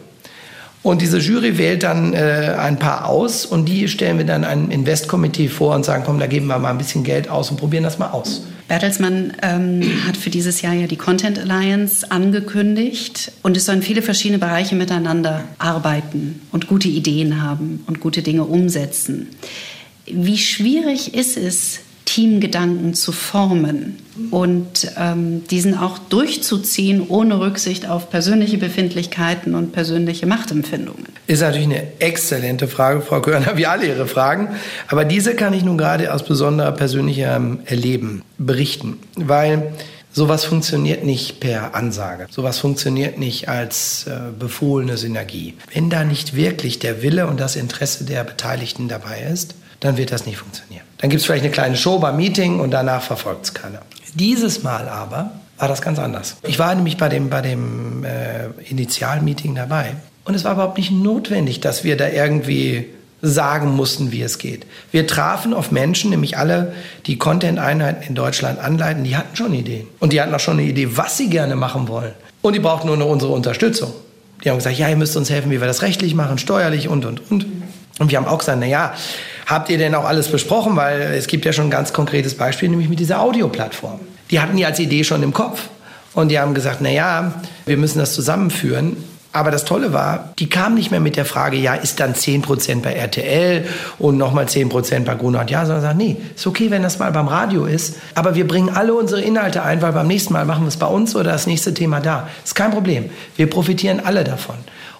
[0.82, 4.70] Und diese Jury wählt dann äh, ein paar aus und die stellen wir dann einem
[4.70, 7.84] Investkomitee vor und sagen, komm, da geben wir mal ein bisschen Geld aus und probieren
[7.84, 8.42] das mal aus.
[8.66, 14.02] Bertelsmann ähm, hat für dieses Jahr ja die Content Alliance angekündigt und es sollen viele
[14.02, 19.28] verschiedene Bereiche miteinander arbeiten und gute Ideen haben und gute Dinge umsetzen.
[20.06, 23.96] Wie schwierig ist es, Teamgedanken zu formen
[24.30, 31.06] und ähm, diesen auch durchzuziehen, ohne Rücksicht auf persönliche Befindlichkeiten und persönliche Machtempfindungen?
[31.26, 34.48] Ist natürlich eine exzellente Frage, Frau Körner, wie alle Ihre Fragen.
[34.88, 39.72] Aber diese kann ich nun gerade aus besonderer persönlichem Erleben berichten, weil
[40.12, 42.26] Sowas funktioniert nicht per Ansage.
[42.30, 45.54] Sowas funktioniert nicht als äh, befohlene Synergie.
[45.72, 50.12] Wenn da nicht wirklich der Wille und das Interesse der Beteiligten dabei ist, dann wird
[50.12, 50.84] das nicht funktionieren.
[50.98, 53.80] Dann gibt es vielleicht eine kleine Show beim Meeting und danach verfolgt es keiner.
[54.14, 56.36] Dieses Mal aber war das ganz anders.
[56.46, 60.92] Ich war nämlich bei dem, bei dem äh, Initialmeeting dabei und es war überhaupt nicht
[60.92, 62.86] notwendig, dass wir da irgendwie
[63.22, 64.66] sagen mussten, wie es geht.
[64.90, 66.74] Wir trafen auf Menschen, nämlich alle,
[67.06, 69.86] die Content-Einheiten in Deutschland anleiten, die hatten schon Ideen.
[70.00, 72.12] Und die hatten auch schon eine Idee, was sie gerne machen wollen.
[72.42, 73.92] Und die brauchten nur noch unsere Unterstützung.
[74.44, 77.04] Die haben gesagt, ja, ihr müsst uns helfen, wie wir das rechtlich machen, steuerlich und,
[77.04, 77.46] und, und.
[77.98, 78.94] Und wir haben auch gesagt, na ja,
[79.46, 80.76] Habt ihr denn auch alles besprochen?
[80.76, 84.00] Weil es gibt ja schon ein ganz konkretes Beispiel, nämlich mit dieser Audioplattform.
[84.30, 85.68] Die hatten die als Idee schon im Kopf.
[86.14, 87.34] Und die haben gesagt, na ja,
[87.66, 88.96] wir müssen das zusammenführen.
[89.34, 92.82] Aber das Tolle war, die kamen nicht mehr mit der Frage, ja, ist dann 10%
[92.82, 93.66] bei RTL
[93.98, 97.10] und nochmal 10% bei Gruner und Ja, sondern sagen, nee, ist okay, wenn das mal
[97.12, 100.64] beim Radio ist, aber wir bringen alle unsere Inhalte ein, weil beim nächsten Mal machen
[100.64, 102.28] wir es bei uns oder das nächste Thema da.
[102.44, 103.08] Ist kein Problem.
[103.36, 104.56] Wir profitieren alle davon.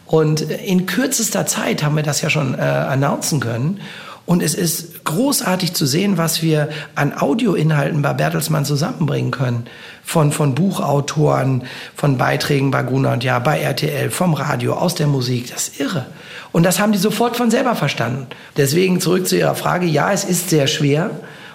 [0.07, 3.81] Und in kürzester Zeit haben wir das ja schon äh, announcen können.
[4.25, 9.67] Und es ist großartig zu sehen, was wir an Audioinhalten bei Bertelsmann zusammenbringen können.
[10.05, 15.07] Von, von Buchautoren, von Beiträgen bei Gruner und Ja, bei RTL, vom Radio, aus der
[15.07, 15.51] Musik.
[15.51, 16.07] Das ist irre.
[16.51, 18.27] Und das haben die sofort von selber verstanden.
[18.57, 19.87] Deswegen zurück zu Ihrer Frage.
[19.87, 21.11] Ja, es ist sehr schwer.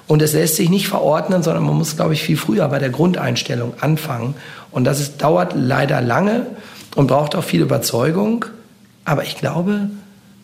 [0.08, 2.90] Und es lässt sich nicht verordnen, sondern man muss, glaube ich, viel früher bei der
[2.90, 4.36] Grundeinstellung anfangen.
[4.72, 6.48] Und das ist, dauert leider lange
[6.96, 8.46] und braucht auch viel Überzeugung.
[9.04, 9.90] Aber ich glaube,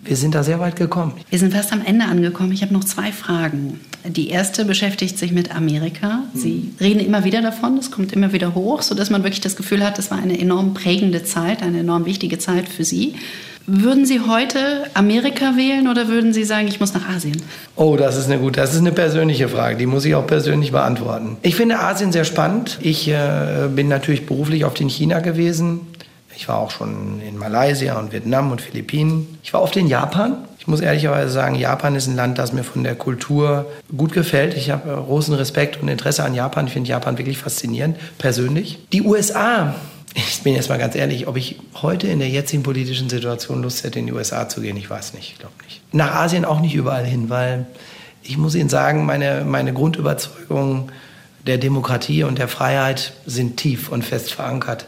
[0.03, 1.13] wir sind da sehr weit gekommen.
[1.29, 2.51] Wir sind fast am Ende angekommen.
[2.51, 3.79] Ich habe noch zwei Fragen.
[4.05, 6.23] Die erste beschäftigt sich mit Amerika.
[6.33, 9.83] Sie reden immer wieder davon, es kommt immer wieder hoch, sodass man wirklich das Gefühl
[9.83, 13.15] hat, es war eine enorm prägende Zeit, eine enorm wichtige Zeit für Sie.
[13.65, 17.41] Würden Sie heute Amerika wählen oder würden Sie sagen, ich muss nach Asien?
[17.77, 19.77] Oh, das ist eine gute, das ist eine persönliche Frage.
[19.77, 21.37] Die muss ich auch persönlich beantworten.
[21.43, 22.77] Ich finde Asien sehr spannend.
[22.81, 25.87] Ich äh, bin natürlich beruflich oft in China gewesen.
[26.35, 29.37] Ich war auch schon in Malaysia und Vietnam und Philippinen.
[29.43, 30.37] Ich war oft in Japan.
[30.57, 33.65] Ich muss ehrlicherweise sagen, Japan ist ein Land, das mir von der Kultur
[33.95, 34.55] gut gefällt.
[34.55, 36.67] Ich habe großen Respekt und Interesse an Japan.
[36.67, 38.79] Ich finde Japan wirklich faszinierend, persönlich.
[38.93, 39.75] Die USA,
[40.15, 43.83] ich bin jetzt mal ganz ehrlich, ob ich heute in der jetzigen politischen Situation Lust
[43.83, 45.81] hätte, in die USA zu gehen, ich weiß nicht, ich glaube nicht.
[45.93, 47.65] Nach Asien auch nicht überall hin, weil
[48.25, 50.91] Ich muss Ihnen sagen, meine, meine Grundüberzeugungen
[51.45, 54.85] der Demokratie und der Freiheit sind tief und fest verankert.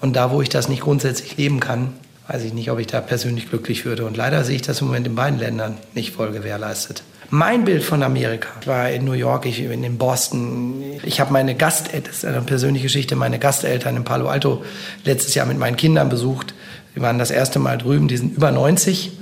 [0.00, 1.94] Und da, wo ich das nicht grundsätzlich leben kann,
[2.28, 4.04] weiß ich nicht, ob ich da persönlich glücklich würde.
[4.04, 7.02] Und leider sehe ich das im Moment in beiden Ländern nicht voll gewährleistet.
[7.30, 10.82] Mein Bild von Amerika war in New York, ich in Boston.
[11.02, 14.64] Ich habe meine Gasteltern, das ist eine persönliche Geschichte, meine Gasteltern in Palo Alto
[15.04, 16.54] letztes Jahr mit meinen Kindern besucht.
[16.94, 19.12] Wir waren das erste Mal drüben, die sind über 90.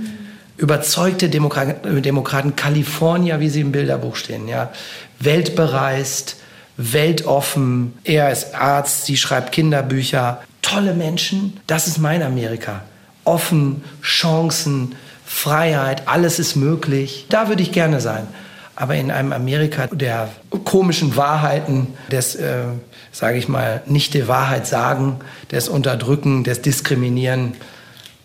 [0.56, 4.70] Überzeugte Demokraten, Demokraten, Kalifornier, wie sie im Bilderbuch stehen, ja.
[5.18, 6.36] Weltbereist,
[6.76, 7.92] weltoffen.
[8.04, 10.40] Er ist Arzt, sie schreibt Kinderbücher.
[10.66, 12.82] Tolle Menschen, das ist mein Amerika.
[13.22, 17.26] Offen, Chancen, Freiheit, alles ist möglich.
[17.28, 18.26] Da würde ich gerne sein.
[18.74, 20.28] Aber in einem Amerika der
[20.64, 22.64] komischen Wahrheiten, des, äh,
[23.12, 25.20] sage ich mal, nicht die Wahrheit sagen,
[25.52, 27.54] des Unterdrücken, des Diskriminieren,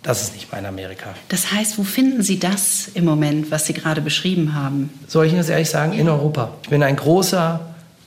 [0.02, 1.14] das ist nicht mein Amerika.
[1.30, 4.90] Das heißt, wo finden Sie das im Moment, was Sie gerade beschrieben haben?
[5.08, 5.94] Soll ich Ihnen das ehrlich sagen?
[5.94, 6.56] In Europa.
[6.64, 7.60] Ich bin ein großer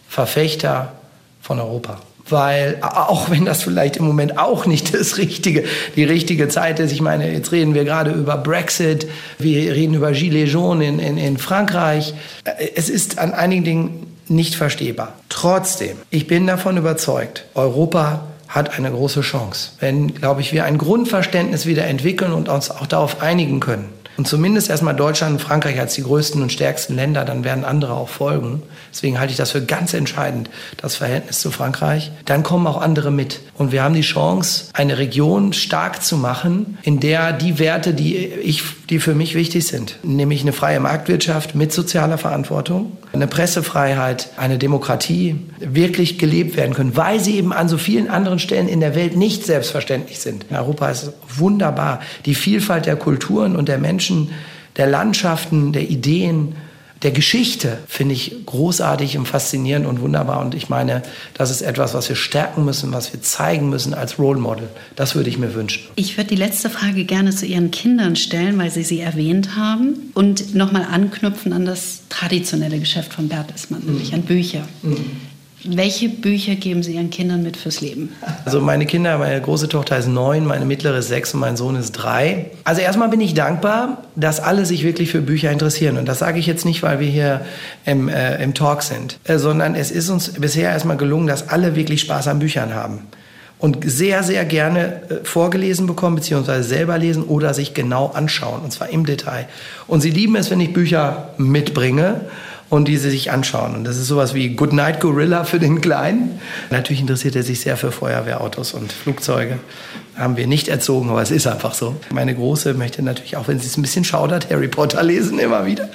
[0.08, 0.92] Verfechter
[1.40, 2.00] von Europa.
[2.28, 5.64] Weil, auch wenn das vielleicht im Moment auch nicht das richtige,
[5.94, 9.06] die richtige Zeit ist, ich meine, jetzt reden wir gerade über Brexit,
[9.38, 12.14] wir reden über Gilets jaunes in, in, in Frankreich.
[12.74, 15.12] Es ist an einigen Dingen nicht verstehbar.
[15.28, 19.72] Trotzdem, ich bin davon überzeugt, Europa hat eine große Chance.
[19.80, 24.28] Wenn, glaube ich, wir ein Grundverständnis wieder entwickeln und uns auch darauf einigen können, und
[24.28, 28.08] zumindest erstmal Deutschland und Frankreich als die größten und stärksten Länder, dann werden andere auch
[28.08, 28.62] folgen.
[28.92, 32.12] Deswegen halte ich das für ganz entscheidend, das Verhältnis zu Frankreich.
[32.24, 33.40] Dann kommen auch andere mit.
[33.54, 38.16] Und wir haben die Chance, eine Region stark zu machen, in der die Werte, die,
[38.16, 44.28] ich, die für mich wichtig sind, nämlich eine freie Marktwirtschaft mit sozialer Verantwortung, eine Pressefreiheit,
[44.36, 48.80] eine Demokratie, wirklich gelebt werden können, weil sie eben an so vielen anderen Stellen in
[48.80, 50.46] der Welt nicht selbstverständlich sind.
[50.50, 52.00] In Europa ist wunderbar.
[52.26, 54.30] Die Vielfalt der Kulturen und der Menschen,
[54.76, 56.54] der Landschaften, der Ideen,
[57.04, 60.40] der Geschichte finde ich großartig und faszinierend und wunderbar.
[60.40, 61.02] Und ich meine,
[61.34, 64.68] das ist etwas, was wir stärken müssen, was wir zeigen müssen als Role Model.
[64.96, 65.84] Das würde ich mir wünschen.
[65.96, 70.10] Ich würde die letzte Frage gerne zu Ihren Kindern stellen, weil Sie sie erwähnt haben.
[70.14, 73.92] Und nochmal anknüpfen an das traditionelle Geschäft von Bertelsmann, mhm.
[73.92, 74.66] nämlich an Bücher.
[74.82, 75.33] Mhm.
[75.66, 78.14] Welche Bücher geben Sie Ihren Kindern mit fürs Leben?
[78.44, 81.74] Also meine Kinder, meine große Tochter ist neun, meine mittlere ist sechs und mein Sohn
[81.76, 82.50] ist drei.
[82.64, 85.96] Also erstmal bin ich dankbar, dass alle sich wirklich für Bücher interessieren.
[85.96, 87.40] Und das sage ich jetzt nicht, weil wir hier
[87.86, 91.74] im, äh, im Talk sind, äh, sondern es ist uns bisher erstmal gelungen, dass alle
[91.76, 93.00] wirklich Spaß an Büchern haben
[93.58, 98.70] und sehr, sehr gerne äh, vorgelesen bekommen, beziehungsweise selber lesen oder sich genau anschauen, und
[98.70, 99.46] zwar im Detail.
[99.86, 102.20] Und sie lieben es, wenn ich Bücher mitbringe
[102.74, 103.74] und die sie sich anschauen.
[103.76, 106.40] Und das ist sowas wie Goodnight Gorilla für den Kleinen.
[106.70, 109.60] Natürlich interessiert er sich sehr für Feuerwehrautos und Flugzeuge.
[110.16, 111.94] Haben wir nicht erzogen, aber es ist einfach so.
[112.10, 115.66] Meine Große möchte natürlich auch, wenn sie es ein bisschen schaudert, Harry Potter lesen immer
[115.66, 115.88] wieder.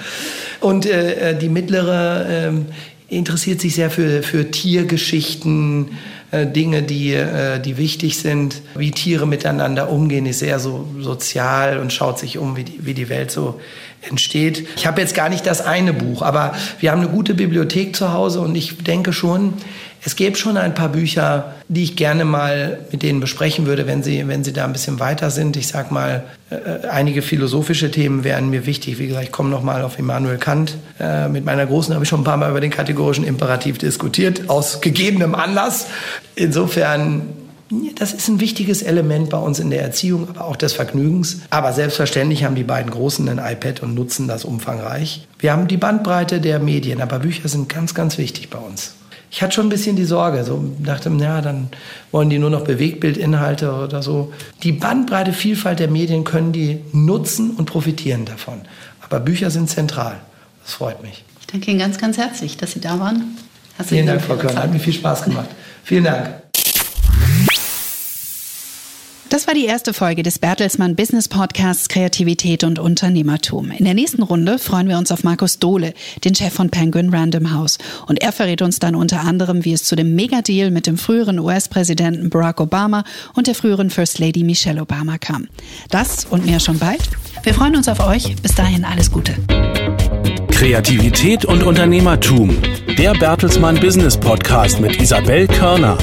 [0.61, 2.51] Und äh, äh die mittlere äh,
[3.13, 5.97] interessiert sich sehr für, für Tiergeschichten,
[6.31, 11.91] Dinge, die, äh, die wichtig sind, wie Tiere miteinander umgehen, ist sehr so sozial und
[11.91, 13.59] schaut sich um, wie die, wie die Welt so
[14.01, 14.67] entsteht.
[14.77, 18.13] Ich habe jetzt gar nicht das eine Buch, aber wir haben eine gute Bibliothek zu
[18.13, 19.53] Hause und ich denke schon,
[20.03, 24.01] es gäbe schon ein paar Bücher, die ich gerne mal mit denen besprechen würde, wenn
[24.01, 25.57] sie, wenn sie da ein bisschen weiter sind.
[25.57, 28.97] Ich sag mal, äh, einige philosophische Themen wären mir wichtig.
[28.99, 30.77] Wie gesagt, ich komme noch mal auf Immanuel Kant.
[30.99, 34.49] Äh, mit meiner Großen habe ich schon ein paar Mal über den kategorischen Imperativ diskutiert,
[34.49, 35.87] aus gegebenem Anlass.
[36.35, 37.23] Insofern
[37.97, 41.41] das ist ein wichtiges Element bei uns in der Erziehung, aber auch des Vergnügens.
[41.51, 45.27] Aber selbstverständlich haben die beiden Großen ein iPad und nutzen das umfangreich.
[45.37, 48.95] Wir haben die Bandbreite der Medien, aber Bücher sind ganz, ganz wichtig bei uns.
[49.31, 51.69] Ich hatte schon ein bisschen die Sorge, so dachte, ja, dann
[52.11, 54.33] wollen die nur noch Bewegtbildinhalte oder so.
[54.63, 58.61] Die Bandbreite, Vielfalt der Medien können die nutzen und profitieren davon.
[59.01, 60.17] Aber Bücher sind zentral.
[60.63, 61.23] Das freut mich.
[61.41, 63.37] Ich danke Ihnen ganz, ganz herzlich, dass Sie da waren.
[63.77, 64.63] Herzlichen Vielen Dank, Frau Körner.
[64.63, 65.49] Hat mir viel Spaß gemacht.
[65.83, 66.48] Vielen Dank.
[69.29, 73.69] Das war die erste Folge des Bertelsmann Business Podcasts Kreativität und Unternehmertum.
[73.69, 77.53] In der nächsten Runde freuen wir uns auf Markus Dohle, den Chef von Penguin Random
[77.53, 77.77] House.
[78.07, 81.37] Und er verrät uns dann unter anderem, wie es zu dem Megadeal mit dem früheren
[81.37, 83.03] US-Präsidenten Barack Obama
[83.35, 85.47] und der früheren First Lady Michelle Obama kam.
[85.91, 87.01] Das und mehr schon bald.
[87.43, 88.35] Wir freuen uns auf euch.
[88.41, 89.35] Bis dahin alles Gute.
[90.49, 92.57] Kreativität und Unternehmertum.
[92.97, 95.99] Der Bertelsmann Business Podcast mit Isabel Körner.